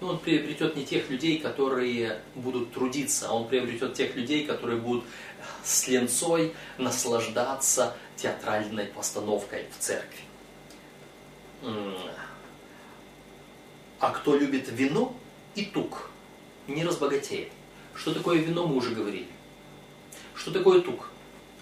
но 0.00 0.10
он 0.10 0.18
приобретет 0.20 0.76
не 0.76 0.86
тех 0.86 1.10
людей, 1.10 1.40
которые 1.40 2.20
будут 2.36 2.72
трудиться, 2.72 3.28
а 3.28 3.32
он 3.32 3.48
приобретет 3.48 3.94
тех 3.94 4.14
людей, 4.14 4.46
которые 4.46 4.78
будут 4.78 5.02
с 5.64 5.88
ленцой 5.88 6.54
наслаждаться 6.78 7.96
театральной 8.16 8.86
постановкой 8.86 9.66
в 9.76 9.82
церкви. 9.82 10.20
А 13.98 14.10
кто 14.10 14.36
любит 14.36 14.68
вино 14.70 15.16
и 15.56 15.64
тук, 15.64 16.10
не 16.68 16.84
разбогатеет. 16.84 17.50
Что 17.96 18.14
такое 18.14 18.38
вино, 18.38 18.68
мы 18.68 18.76
уже 18.76 18.94
говорили. 18.94 19.26
Что 20.36 20.52
такое 20.52 20.80
тук? 20.80 21.08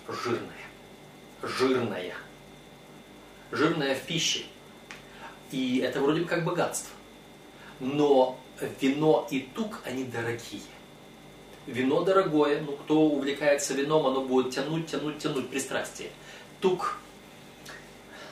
Жирное. 0.09 0.60
Жирное. 1.43 2.14
Жирное 3.51 3.95
в 3.95 4.03
пище. 4.03 4.45
И 5.51 5.78
это 5.78 6.01
вроде 6.01 6.22
бы 6.22 6.26
как 6.28 6.45
богатство. 6.45 6.95
Но 7.80 8.38
вино 8.80 9.26
и 9.30 9.41
тук, 9.41 9.80
они 9.84 10.05
дорогие. 10.05 10.62
Вино 11.66 12.03
дорогое, 12.03 12.61
ну 12.62 12.72
кто 12.72 13.01
увлекается 13.03 13.74
вином, 13.74 14.07
оно 14.07 14.22
будет 14.22 14.55
тянуть, 14.55 14.86
тянуть, 14.86 15.18
тянуть 15.18 15.51
пристрастие. 15.51 16.11
Тук, 16.61 16.99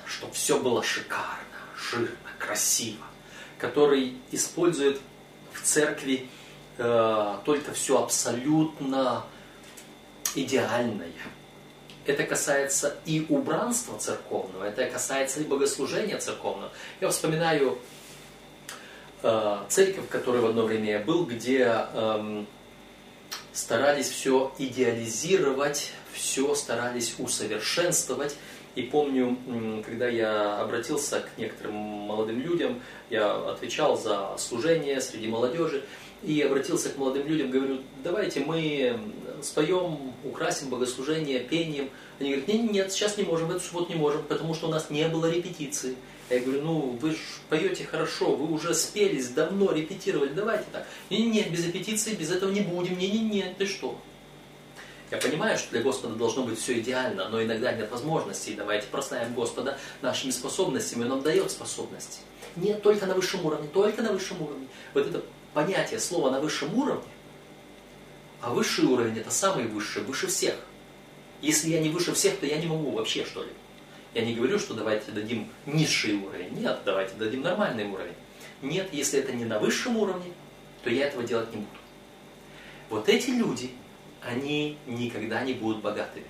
чтобы 0.07 0.33
все 0.35 0.59
было 0.59 0.83
шикарно, 0.83 1.59
жирно, 1.77 2.09
красиво, 2.39 3.05
который 3.59 4.17
использует 4.33 5.01
в 5.53 5.63
церкви 5.63 6.29
э, 6.79 7.37
только 7.45 7.73
все 7.73 8.03
абсолютно 8.03 9.25
идеальное. 10.35 11.13
Это 12.09 12.25
касается 12.25 12.97
и 13.05 13.27
убранства 13.29 13.99
церковного, 13.99 14.65
это 14.65 14.87
касается 14.87 15.41
и 15.41 15.45
богослужения 15.45 16.17
церковного. 16.17 16.73
Я 17.03 17.11
вспоминаю 17.11 17.79
э, 19.23 19.59
церковь, 19.69 20.07
в 20.07 20.09
которой 20.09 20.41
в 20.41 20.47
одно 20.47 20.63
время 20.63 20.93
я 20.93 21.01
был, 21.01 21.27
где 21.27 21.71
э, 21.93 22.45
старались 23.53 24.09
все 24.09 24.55
идеализировать, 24.57 25.93
все 26.15 26.55
старались 26.55 27.15
усовершенствовать. 27.19 28.37
И 28.75 28.83
помню, 28.85 29.37
когда 29.85 30.09
я 30.09 30.61
обратился 30.61 31.21
к 31.21 31.37
некоторым 31.37 31.75
молодым 31.75 32.41
людям, 32.41 32.81
я 33.11 33.35
отвечал 33.35 33.99
за 33.99 34.35
служение 34.39 35.03
среди 35.03 35.29
молодежи, 35.29 35.85
и 36.23 36.41
обратился 36.43 36.91
к 36.91 36.99
молодым 36.99 37.27
людям, 37.27 37.51
говорю, 37.51 37.81
давайте 38.03 38.41
мы 38.41 38.99
споем, 39.43 40.13
украсим 40.25 40.69
богослужение 40.69 41.41
пением. 41.41 41.91
Они 42.19 42.31
говорят, 42.31 42.49
нет, 42.49 42.73
нет, 42.73 42.93
сейчас 42.93 43.17
не 43.17 43.25
можем, 43.25 43.51
эту 43.51 43.61
субботу 43.61 43.93
не 43.93 43.99
можем, 43.99 44.23
потому 44.25 44.55
что 44.55 44.69
у 44.69 44.71
нас 44.71 44.91
не 44.91 45.07
было 45.09 45.31
репетиции. 45.31 45.95
Я 46.31 46.41
говорю, 46.41 46.63
ну 46.63 46.79
вы 47.01 47.13
же 47.13 47.19
поете 47.49 47.85
хорошо, 47.85 48.35
вы 48.35 48.53
уже 48.53 48.75
спелись, 48.75 49.29
давно 49.29 49.73
репетировали, 49.73 50.29
давайте 50.29 50.65
так. 50.73 50.87
Не-не-не, 51.09 51.45
без 51.45 51.67
репетиции, 51.67 52.15
без 52.15 52.31
этого 52.31 52.51
не 52.51 52.61
будем, 52.61 52.99
не-не-не, 52.99 53.55
ты 53.57 53.67
что? 53.67 53.99
Я 55.11 55.17
понимаю, 55.17 55.57
что 55.57 55.71
для 55.71 55.81
Господа 55.81 56.17
должно 56.17 56.43
быть 56.43 56.59
все 56.59 56.81
идеально, 56.81 57.31
но 57.31 57.43
иногда 57.43 57.73
нет 57.73 57.91
возможностей. 57.91 58.55
Давайте 58.55 58.89
прославим 58.89 59.33
Господа 59.33 59.79
нашими 60.03 60.31
способностями, 60.31 61.05
Он 61.05 61.09
нам 61.09 61.23
дает 61.23 61.51
способности. 61.51 62.19
Нет, 62.57 62.83
только 62.83 63.07
на 63.07 63.15
высшем 63.15 63.47
уровне, 63.47 63.69
только 63.73 64.03
на 64.03 64.13
высшем 64.13 64.43
уровне. 64.43 64.67
Вот 64.93 65.07
это 65.07 65.23
понятие 65.59 65.99
слова 65.99 66.31
на 66.31 66.39
высшем 66.39 66.73
уровне, 66.79 67.11
а 68.41 68.51
высший 68.51 68.85
уровень 68.85 69.19
это 69.19 69.33
самый 69.33 69.67
высший, 69.67 70.05
выше 70.05 70.29
всех. 70.29 70.55
Если 71.41 71.71
я 71.71 71.81
не 71.81 71.89
выше 71.89 72.15
всех, 72.15 72.39
то 72.39 72.47
я 72.47 72.59
не 72.59 72.69
могу 72.69 72.93
вообще 72.93 73.25
что 73.25 73.43
ли. 73.43 73.51
Я 74.15 74.25
не 74.25 74.37
говорю, 74.37 74.61
что 74.61 74.75
давайте 74.75 75.11
дадим 75.11 75.51
низший 75.67 76.15
уровень. 76.15 76.53
Нет, 76.53 76.79
давайте 76.85 77.15
дадим 77.17 77.43
нормальный 77.43 77.87
уровень. 77.89 78.15
Нет, 78.63 78.91
если 78.93 79.19
это 79.19 79.33
не 79.33 79.45
на 79.45 79.59
высшем 79.59 79.97
уровне, 79.97 80.33
то 80.85 80.91
я 80.91 81.09
этого 81.09 81.25
делать 81.25 81.51
не 81.51 81.57
буду. 81.57 81.81
Вот 82.89 83.09
эти 83.09 83.31
люди, 83.31 83.73
они 84.23 84.79
никогда 84.87 85.43
не 85.43 85.55
будут 85.55 85.83
богатыми. 85.83 86.27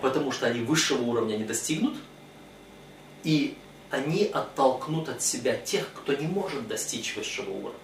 Потому 0.00 0.32
что 0.32 0.46
они 0.46 0.60
высшего 0.60 1.02
уровня 1.02 1.36
не 1.36 1.44
достигнут, 1.44 1.98
и 3.22 3.54
они 3.90 4.24
оттолкнут 4.24 5.10
от 5.10 5.20
себя 5.20 5.56
тех, 5.56 5.92
кто 5.92 6.14
не 6.14 6.26
может 6.26 6.66
достичь 6.66 7.16
высшего 7.16 7.50
уровня. 7.50 7.83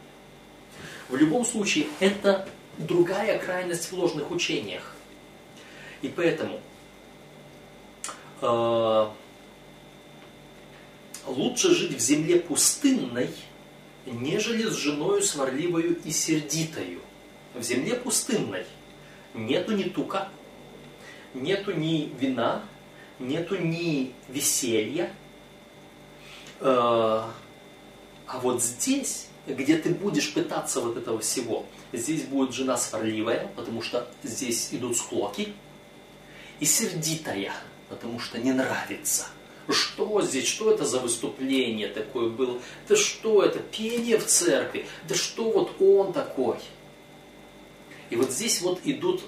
В 1.11 1.17
любом 1.17 1.45
случае, 1.45 1.87
это 1.99 2.49
другая 2.79 3.41
крайность 3.41 3.91
в 3.91 3.95
ложных 3.95 4.31
учениях. 4.31 4.95
И 6.03 6.09
поэтому 6.09 6.61
э, 8.41 9.07
лучше 11.27 11.75
жить 11.75 11.97
в 11.97 12.01
земле 12.01 12.39
пустынной, 12.39 13.31
нежели 14.07 14.69
с 14.69 14.75
женою 14.75 15.21
сварливою 15.23 15.99
и 16.05 16.13
сердитою. 16.13 17.01
В 17.55 17.63
земле 17.63 17.97
пустынной 17.97 18.65
нету 19.35 19.73
ни 19.73 19.83
тука, 19.83 20.29
нету 21.35 21.73
ни 21.73 22.13
вина, 22.21 22.63
нету 23.19 23.57
ни 23.57 24.15
веселья. 24.29 25.13
Э, 26.61 27.25
а 28.27 28.39
вот 28.41 28.63
здесь 28.63 29.27
где 29.47 29.77
ты 29.77 29.91
будешь 29.91 30.33
пытаться 30.33 30.81
вот 30.81 30.97
этого 30.97 31.21
всего. 31.21 31.67
Здесь 31.93 32.23
будет 32.25 32.55
жена 32.55 32.77
сварливая, 32.77 33.51
потому 33.57 33.83
что 33.83 34.09
здесь 34.23 34.69
идут 34.73 34.97
склоки, 34.97 35.55
и 36.61 36.65
сердитая, 36.65 37.53
потому 37.89 38.21
что 38.21 38.39
не 38.39 38.53
нравится. 38.53 39.27
Что 39.69 40.21
здесь, 40.23 40.47
что 40.47 40.73
это 40.73 40.85
за 40.85 40.99
выступление 40.99 41.89
такое 41.89 42.29
было? 42.29 42.61
Да 42.89 42.97
что 42.97 43.43
это, 43.43 43.61
пение 43.61 44.19
в 44.19 44.27
церкви? 44.27 44.87
Да 45.09 45.15
что 45.15 45.51
вот 45.51 45.81
он 45.81 46.13
такой? 46.13 46.59
И 48.11 48.17
вот 48.17 48.31
здесь 48.33 48.61
вот 48.61 48.81
идут 48.85 49.23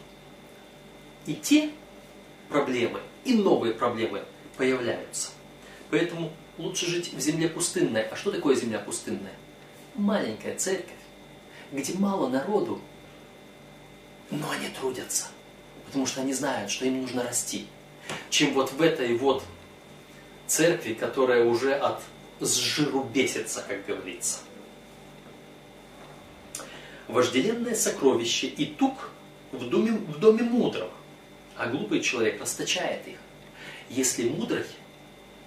и 1.27 1.35
те 1.35 1.71
проблемы, 2.49 3.01
и 3.25 3.35
новые 3.35 3.73
проблемы 3.73 4.25
появляются. 4.57 5.31
Поэтому 5.91 6.33
лучше 6.59 6.87
жить 6.87 7.13
в 7.13 7.21
земле 7.21 7.49
пустынной. 7.49 8.03
А 8.03 8.17
что 8.17 8.33
такое 8.33 8.57
земля 8.57 8.81
пустынная? 8.81 9.35
Маленькая 9.95 10.57
церковь, 10.57 10.97
где 11.71 11.95
мало 11.95 12.29
народу, 12.29 12.81
но 14.31 14.51
они 14.51 14.69
трудятся, 14.69 15.27
потому 15.87 16.07
что 16.07 16.21
они 16.23 16.33
знают, 16.33 16.71
что 16.71 16.85
им 16.85 17.03
нужно 17.03 17.23
расти. 17.23 17.67
Чем 18.31 18.55
вот 18.55 18.73
в 18.73 18.83
этой 18.83 19.17
вот 19.17 19.45
церкви, 20.47 20.95
которая 20.95 21.45
уже 21.45 21.75
от 21.75 22.03
с 22.41 22.57
жиру 22.57 23.05
бесится, 23.05 23.65
как 23.67 23.87
говорится. 23.87 24.41
Вожделенное 27.09 27.75
сокровище 27.75 28.49
и 28.49 28.67
тук 28.67 29.11
в 29.53 29.69
доме, 29.69 29.93
в 29.93 30.19
доме 30.19 30.43
мудрого, 30.43 30.91
а 31.57 31.69
глупый 31.69 32.01
человек 32.01 32.41
расточает 32.41 33.07
их. 33.07 33.19
Если 33.91 34.29
мудрый, 34.29 34.65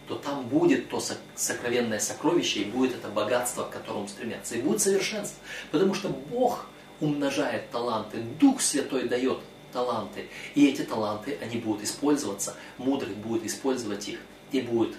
то 0.08 0.16
там 0.16 0.48
будет 0.48 0.90
то 0.90 1.02
сокровенное 1.36 2.00
сокровище, 2.00 2.62
и 2.62 2.66
будет 2.66 2.96
это 2.96 3.10
богатство, 3.10 3.64
к 3.64 3.72
которому 3.72 4.08
стремятся, 4.08 4.56
и 4.56 4.62
будет 4.62 4.82
совершенство. 4.82 5.38
Потому 5.72 5.94
что 5.94 6.10
Бог 6.10 6.68
умножает 7.00 7.70
таланты, 7.72 8.20
Дух 8.40 8.62
Святой 8.62 9.08
дает 9.08 9.40
таланты, 9.74 10.30
и 10.54 10.68
эти 10.68 10.84
таланты, 10.84 11.38
они 11.42 11.58
будут 11.58 11.84
использоваться, 11.84 12.56
мудрый 12.78 13.14
будет 13.16 13.46
использовать 13.46 14.08
их, 14.08 14.20
и 14.52 14.62
будет 14.62 14.96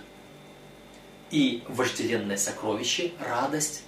и 1.30 1.62
вожделенное 1.68 2.36
сокровище, 2.36 3.12
радость, 3.18 3.82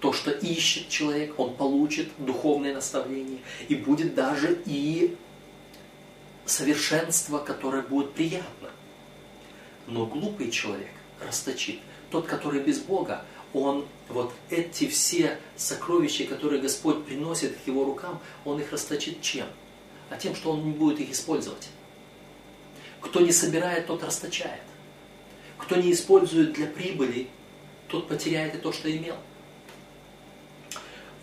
то, 0.00 0.12
что 0.12 0.30
ищет 0.30 0.88
человек, 0.88 1.38
он 1.38 1.54
получит 1.54 2.10
духовное 2.18 2.74
наставление, 2.74 3.38
и 3.68 3.74
будет 3.74 4.14
даже 4.14 4.60
и 4.66 5.16
совершенство, 6.44 7.38
которое 7.38 7.82
будет 7.82 8.12
приятно. 8.12 8.63
Но 9.86 10.06
глупый 10.06 10.50
человек 10.50 10.90
расточит. 11.24 11.80
Тот, 12.10 12.26
который 12.26 12.60
без 12.60 12.80
Бога, 12.80 13.24
он 13.52 13.86
вот 14.08 14.32
эти 14.50 14.88
все 14.88 15.38
сокровища, 15.56 16.24
которые 16.24 16.60
Господь 16.60 17.04
приносит 17.04 17.56
к 17.56 17.66
его 17.66 17.84
рукам, 17.84 18.20
он 18.44 18.60
их 18.60 18.72
расточит 18.72 19.20
чем? 19.20 19.46
А 20.10 20.16
тем, 20.16 20.34
что 20.34 20.52
он 20.52 20.64
не 20.64 20.72
будет 20.72 21.00
их 21.00 21.10
использовать. 21.10 21.68
Кто 23.00 23.20
не 23.20 23.32
собирает, 23.32 23.86
тот 23.86 24.02
расточает. 24.02 24.62
Кто 25.58 25.76
не 25.76 25.92
использует 25.92 26.52
для 26.52 26.66
прибыли, 26.66 27.28
тот 27.88 28.08
потеряет 28.08 28.54
и 28.54 28.58
то, 28.58 28.72
что 28.72 28.94
имел. 28.94 29.16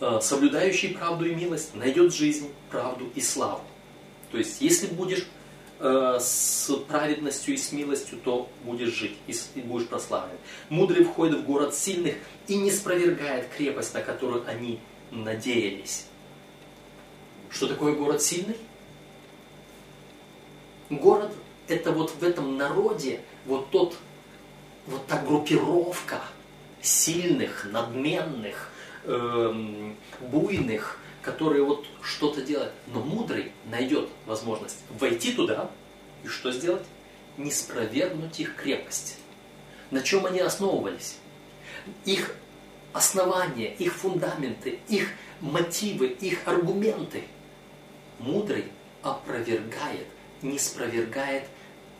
Э, 0.00 0.20
соблюдающий 0.20 0.90
правду 0.90 1.26
и 1.26 1.34
милость 1.34 1.74
найдет 1.74 2.14
жизнь, 2.14 2.50
правду 2.70 3.10
и 3.14 3.20
славу. 3.20 3.62
То 4.30 4.38
есть, 4.38 4.60
если 4.60 4.86
будешь 4.86 5.26
э, 5.82 6.18
с 6.20 6.72
праведностью 6.88 7.54
и 7.54 7.56
с 7.56 7.72
милостью, 7.72 8.18
то 8.24 8.48
будешь 8.64 8.94
жить 8.94 9.18
и 9.26 9.60
будешь 9.60 9.88
прославлен. 9.88 10.36
Мудрый 10.68 11.04
входит 11.04 11.40
в 11.40 11.44
город 11.44 11.74
сильных 11.74 12.14
и 12.46 12.56
не 12.56 12.70
спровергает 12.70 13.48
крепость, 13.48 13.92
на 13.94 14.00
которую 14.00 14.48
они 14.48 14.80
надеялись. 15.10 16.06
Что 17.50 17.66
такое 17.66 17.94
город 17.94 18.22
сильный? 18.22 18.56
Город– 20.88 21.32
это 21.68 21.90
вот 21.92 22.10
в 22.10 22.22
этом 22.22 22.56
народе 22.56 23.20
вот 23.46 23.70
тот, 23.70 23.96
вот 24.86 25.06
та 25.06 25.18
группировка 25.22 26.20
сильных, 26.80 27.66
надменных, 27.70 28.70
эм, 29.04 29.96
буйных, 30.20 30.98
которые 31.22 31.62
вот 31.62 31.86
что-то 32.02 32.42
делают. 32.42 32.72
Но 32.88 33.00
мудрый 33.00 33.52
найдет 33.64 34.08
возможность 34.26 34.78
войти 34.98 35.32
туда 35.32 35.70
и 36.24 36.28
что 36.28 36.52
сделать? 36.52 36.84
Не 37.36 37.50
спровергнуть 37.50 38.38
их 38.40 38.56
крепость. 38.56 39.16
На 39.90 40.02
чем 40.02 40.26
они 40.26 40.40
основывались? 40.40 41.16
Их 42.04 42.34
основания, 42.92 43.74
их 43.74 43.94
фундаменты, 43.94 44.80
их 44.88 45.08
мотивы, 45.40 46.08
их 46.08 46.46
аргументы. 46.46 47.24
Мудрый 48.18 48.66
опровергает, 49.02 50.06
не 50.42 50.58
спровергает 50.58 51.48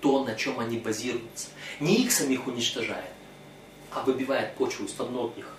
то, 0.00 0.24
на 0.24 0.34
чем 0.34 0.60
они 0.60 0.78
базируются. 0.78 1.48
Не 1.80 2.02
их 2.02 2.12
самих 2.12 2.46
уничтожает, 2.46 3.10
а 3.90 4.02
выбивает 4.02 4.54
почву 4.54 4.84
из-под 4.84 5.10
ног 5.10 5.38
их. 5.38 5.56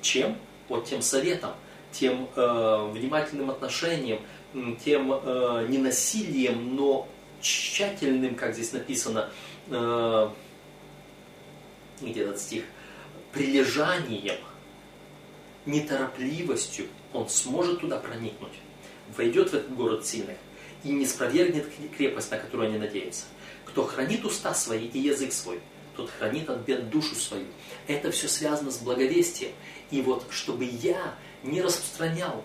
Чем? 0.00 0.36
Вот 0.68 0.86
тем 0.86 1.02
советом, 1.02 1.52
тем 1.92 2.28
э, 2.34 2.90
внимательным 2.92 3.50
отношением, 3.50 4.20
тем 4.84 5.12
э, 5.12 5.66
не 5.68 5.78
насилием, 5.78 6.74
но 6.76 7.08
тщательным, 7.40 8.34
как 8.34 8.54
здесь 8.54 8.72
написано, 8.72 9.30
э, 9.68 10.28
где 12.00 12.22
этот 12.22 12.40
стих, 12.40 12.64
прилежанием, 13.32 14.36
неторопливостью 15.64 16.86
он 17.12 17.28
сможет 17.28 17.80
туда 17.80 17.98
проникнуть, 17.98 18.52
войдет 19.16 19.50
в 19.50 19.54
этот 19.54 19.74
город 19.74 20.06
сильных 20.06 20.36
и 20.82 20.90
не 20.90 21.06
спровергнет 21.06 21.66
крепость, 21.96 22.30
на 22.30 22.38
которую 22.38 22.70
они 22.70 22.78
надеются. 22.78 23.24
Кто 23.64 23.84
хранит 23.84 24.24
уста 24.24 24.54
свои 24.54 24.86
и 24.86 24.98
язык 24.98 25.32
свой, 25.32 25.60
тот 25.96 26.10
хранит 26.10 26.48
от 26.50 26.58
бед 26.60 26.90
душу 26.90 27.14
свою. 27.14 27.46
Это 27.86 28.10
все 28.10 28.28
связано 28.28 28.70
с 28.70 28.78
благовестием. 28.78 29.52
И 29.90 30.00
вот, 30.02 30.24
чтобы 30.30 30.64
я 30.64 31.14
не 31.42 31.60
распространял 31.60 32.42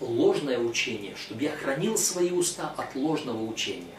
ложное 0.00 0.58
учение, 0.58 1.14
чтобы 1.16 1.42
я 1.42 1.52
хранил 1.52 1.96
свои 1.96 2.30
уста 2.30 2.74
от 2.76 2.94
ложного 2.94 3.42
учения, 3.42 3.96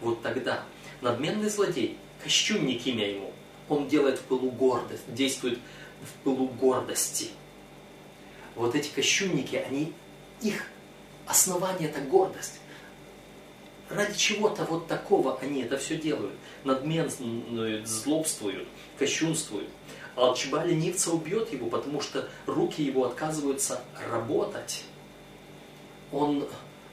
вот 0.00 0.22
тогда 0.22 0.64
надменный 1.00 1.48
злодей, 1.48 1.98
кощунник 2.22 2.86
имя 2.86 3.10
ему, 3.10 3.32
он 3.68 3.88
делает 3.88 4.18
в 4.18 4.22
пылу 4.22 4.50
гордость, 4.50 5.02
действует 5.12 5.58
в 6.02 6.24
пылу 6.24 6.48
гордости. 6.48 7.28
Вот 8.54 8.74
эти 8.74 8.88
кощунники, 8.90 9.56
они, 9.56 9.92
их 10.42 10.66
основание 11.26 11.88
это 11.88 12.00
гордость. 12.00 12.60
Ради 13.88 14.16
чего-то 14.16 14.64
вот 14.64 14.86
такого 14.86 15.38
они 15.38 15.62
это 15.62 15.76
все 15.76 15.96
делают. 15.96 16.34
Надменствуют, 16.64 17.88
злобствуют, 17.88 18.68
кощунствуют. 18.98 19.68
Алчба 20.16 20.64
ленивца 20.64 21.12
убьет 21.12 21.52
его, 21.52 21.68
потому 21.68 22.00
что 22.00 22.28
руки 22.46 22.82
его 22.82 23.06
отказываются 23.06 23.80
работать. 24.10 24.84
Он 26.12 26.46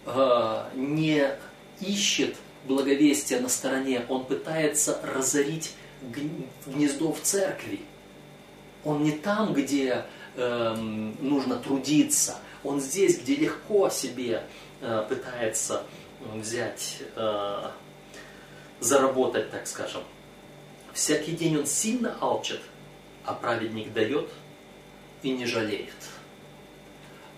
э, 0.05 0.63
не 0.75 1.29
ищет 1.79 2.35
благовестия 2.65 3.39
на 3.39 3.49
стороне, 3.49 4.05
он 4.09 4.25
пытается 4.25 4.99
разорить 5.03 5.73
гнездо 6.65 7.11
в 7.11 7.21
церкви. 7.21 7.81
Он 8.83 9.03
не 9.03 9.11
там, 9.11 9.53
где 9.53 10.05
э, 10.35 10.73
нужно 10.75 11.57
трудиться, 11.57 12.37
он 12.63 12.79
здесь, 12.79 13.19
где 13.19 13.35
легко 13.35 13.89
себе 13.89 14.43
э, 14.81 15.05
пытается 15.09 15.83
взять, 16.33 16.99
э, 17.15 17.69
заработать, 18.79 19.51
так 19.51 19.67
скажем. 19.67 20.03
Всякий 20.93 21.31
день 21.33 21.57
он 21.57 21.65
сильно 21.65 22.15
алчит, 22.19 22.61
а 23.27 23.33
праведник 23.33 23.93
дает 23.93 24.29
и 25.21 25.31
не 25.31 25.45
жалеет. 25.45 25.93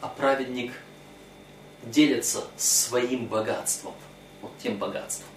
А 0.01 0.07
праведник 0.07 0.71
делится 1.83 2.45
своим 2.55 3.25
богатством, 3.25 3.95
вот 4.41 4.51
тем 4.61 4.77
богатством, 4.77 5.27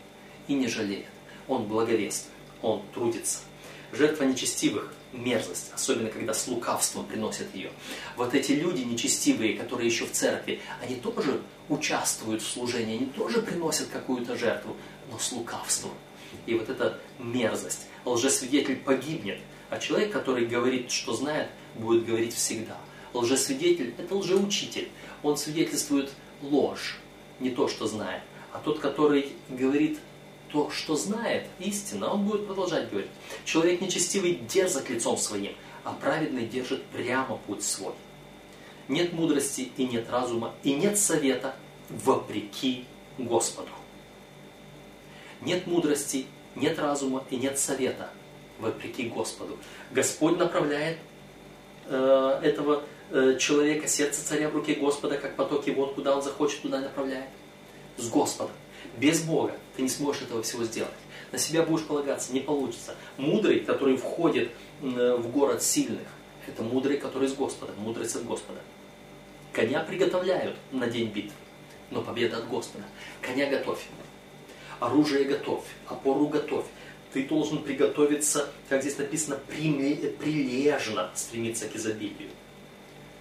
и 0.46 0.54
не 0.54 0.68
жалеет. 0.68 1.06
Он 1.48 1.64
благовествует, 1.64 2.36
он 2.60 2.82
трудится. 2.92 3.38
Жертва 3.92 4.24
нечестивых– 4.24 4.92
мерзость, 5.12 5.70
особенно 5.74 6.10
когда 6.10 6.34
с 6.34 6.46
лукавством 6.46 7.06
приносят 7.06 7.54
ее. 7.54 7.70
Вот 8.16 8.34
эти 8.34 8.52
люди 8.52 8.82
нечестивые, 8.82 9.56
которые 9.56 9.88
еще 9.88 10.04
в 10.04 10.12
церкви, 10.12 10.60
они 10.82 10.96
тоже 10.96 11.40
участвуют 11.70 12.42
в 12.42 12.48
служении, 12.48 12.96
они 12.96 13.06
тоже 13.06 13.40
приносят 13.40 13.88
какую-то 13.88 14.36
жертву, 14.36 14.76
но 15.10 15.18
с 15.18 15.32
лукавством. 15.32 15.92
И 16.44 16.54
вот 16.54 16.68
эта 16.68 16.98
мерзость. 17.18 17.86
Лжесвидетель 18.04 18.76
погибнет, 18.76 19.40
а 19.72 19.78
человек, 19.78 20.12
который 20.12 20.44
говорит, 20.44 20.90
что 20.90 21.14
знает, 21.14 21.48
будет 21.76 22.04
говорить 22.04 22.34
всегда. 22.34 22.76
Лжесвидетель– 23.14 23.94
это 23.98 24.14
лжеучитель. 24.14 24.90
Он 25.22 25.38
свидетельствует 25.38 26.12
ложь, 26.42 26.98
не 27.40 27.48
то, 27.48 27.68
что 27.68 27.86
знает. 27.86 28.20
А 28.52 28.58
тот, 28.58 28.80
который 28.80 29.32
говорит 29.48 29.98
то, 30.50 30.68
что 30.68 30.94
знает, 30.94 31.46
истина, 31.58 32.12
он 32.12 32.26
будет 32.26 32.46
продолжать 32.46 32.90
говорить. 32.90 33.10
Человек 33.46 33.80
нечестивый 33.80 34.34
дерзок 34.34 34.90
лицом 34.90 35.16
своим, 35.16 35.54
а 35.84 35.94
праведный 35.94 36.44
держит 36.44 36.84
прямо 36.88 37.38
путь 37.38 37.62
свой. 37.62 37.94
Нет 38.88 39.14
мудрости 39.14 39.72
и 39.78 39.86
нет 39.86 40.10
разума, 40.10 40.52
и 40.62 40.74
нет 40.74 40.98
совета 40.98 41.56
вопреки 41.88 42.84
Господу. 43.16 43.70
Нет 45.40 45.66
мудрости, 45.66 46.26
нет 46.56 46.78
разума 46.78 47.24
и 47.30 47.36
нет 47.36 47.58
совета 47.58 48.10
вопреки 48.62 49.08
Господу. 49.08 49.58
Господь 49.90 50.38
направляет 50.38 50.98
э, 51.86 52.40
этого 52.42 52.84
э, 53.10 53.36
человека, 53.38 53.88
сердце 53.88 54.24
царя 54.24 54.48
в 54.48 54.54
руке 54.54 54.74
Господа, 54.74 55.18
как 55.18 55.36
потоки 55.36 55.70
вод, 55.70 55.94
куда 55.94 56.16
он 56.16 56.22
захочет, 56.22 56.62
туда 56.62 56.80
направляет. 56.80 57.28
С 57.98 58.08
Господом. 58.08 58.54
Без 58.96 59.22
Бога 59.22 59.54
ты 59.76 59.82
не 59.82 59.88
сможешь 59.88 60.22
этого 60.22 60.42
всего 60.42 60.64
сделать. 60.64 60.90
На 61.30 61.38
себя 61.38 61.62
будешь 61.62 61.84
полагаться, 61.84 62.32
не 62.32 62.40
получится. 62.40 62.94
Мудрый, 63.16 63.60
который 63.60 63.96
входит 63.96 64.50
э, 64.82 65.16
в 65.16 65.30
город 65.30 65.62
сильных, 65.62 66.06
это 66.46 66.62
мудрый, 66.62 66.98
который 66.98 67.28
с 67.28 67.34
Господом, 67.34 67.74
мудрость 67.78 68.16
от 68.16 68.24
Господа. 68.24 68.60
Коня 69.52 69.80
приготовляют 69.80 70.56
на 70.70 70.86
день 70.86 71.08
битвы, 71.08 71.36
но 71.90 72.02
победа 72.02 72.38
от 72.38 72.48
Господа. 72.48 72.84
Коня 73.20 73.46
готовь, 73.46 73.80
оружие 74.80 75.24
готовь, 75.24 75.64
опору 75.86 76.26
готовь, 76.26 76.66
Ты 77.12 77.24
должен 77.24 77.62
приготовиться, 77.62 78.48
как 78.68 78.82
здесь 78.82 78.96
написано, 78.98 79.36
прилежно 79.48 81.10
стремиться 81.14 81.68
к 81.68 81.76
изобилию. 81.76 82.30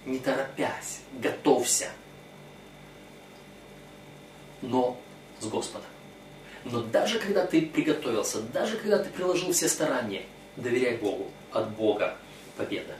Не 0.06 0.18
торопясь, 0.18 1.00
готовься. 1.20 1.90
Но 4.62 4.98
с 5.40 5.46
Господом. 5.46 5.86
Но 6.64 6.80
даже 6.82 7.18
когда 7.18 7.44
ты 7.44 7.66
приготовился, 7.66 8.40
даже 8.40 8.76
когда 8.76 8.98
ты 8.98 9.10
приложил 9.10 9.52
все 9.52 9.68
старания, 9.68 10.24
доверяй 10.56 10.96
Богу. 10.96 11.30
От 11.50 11.70
Бога 11.72 12.16
победа. 12.56 12.94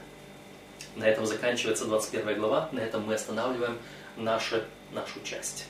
На 0.95 1.05
этом 1.05 1.25
заканчивается 1.25 1.85
21 1.85 2.37
глава. 2.37 2.69
На 2.71 2.81
этом 2.81 3.03
мы 3.03 3.15
останавливаем 3.15 3.79
нашу, 4.15 4.57
нашу 4.91 5.21
часть. 5.23 5.65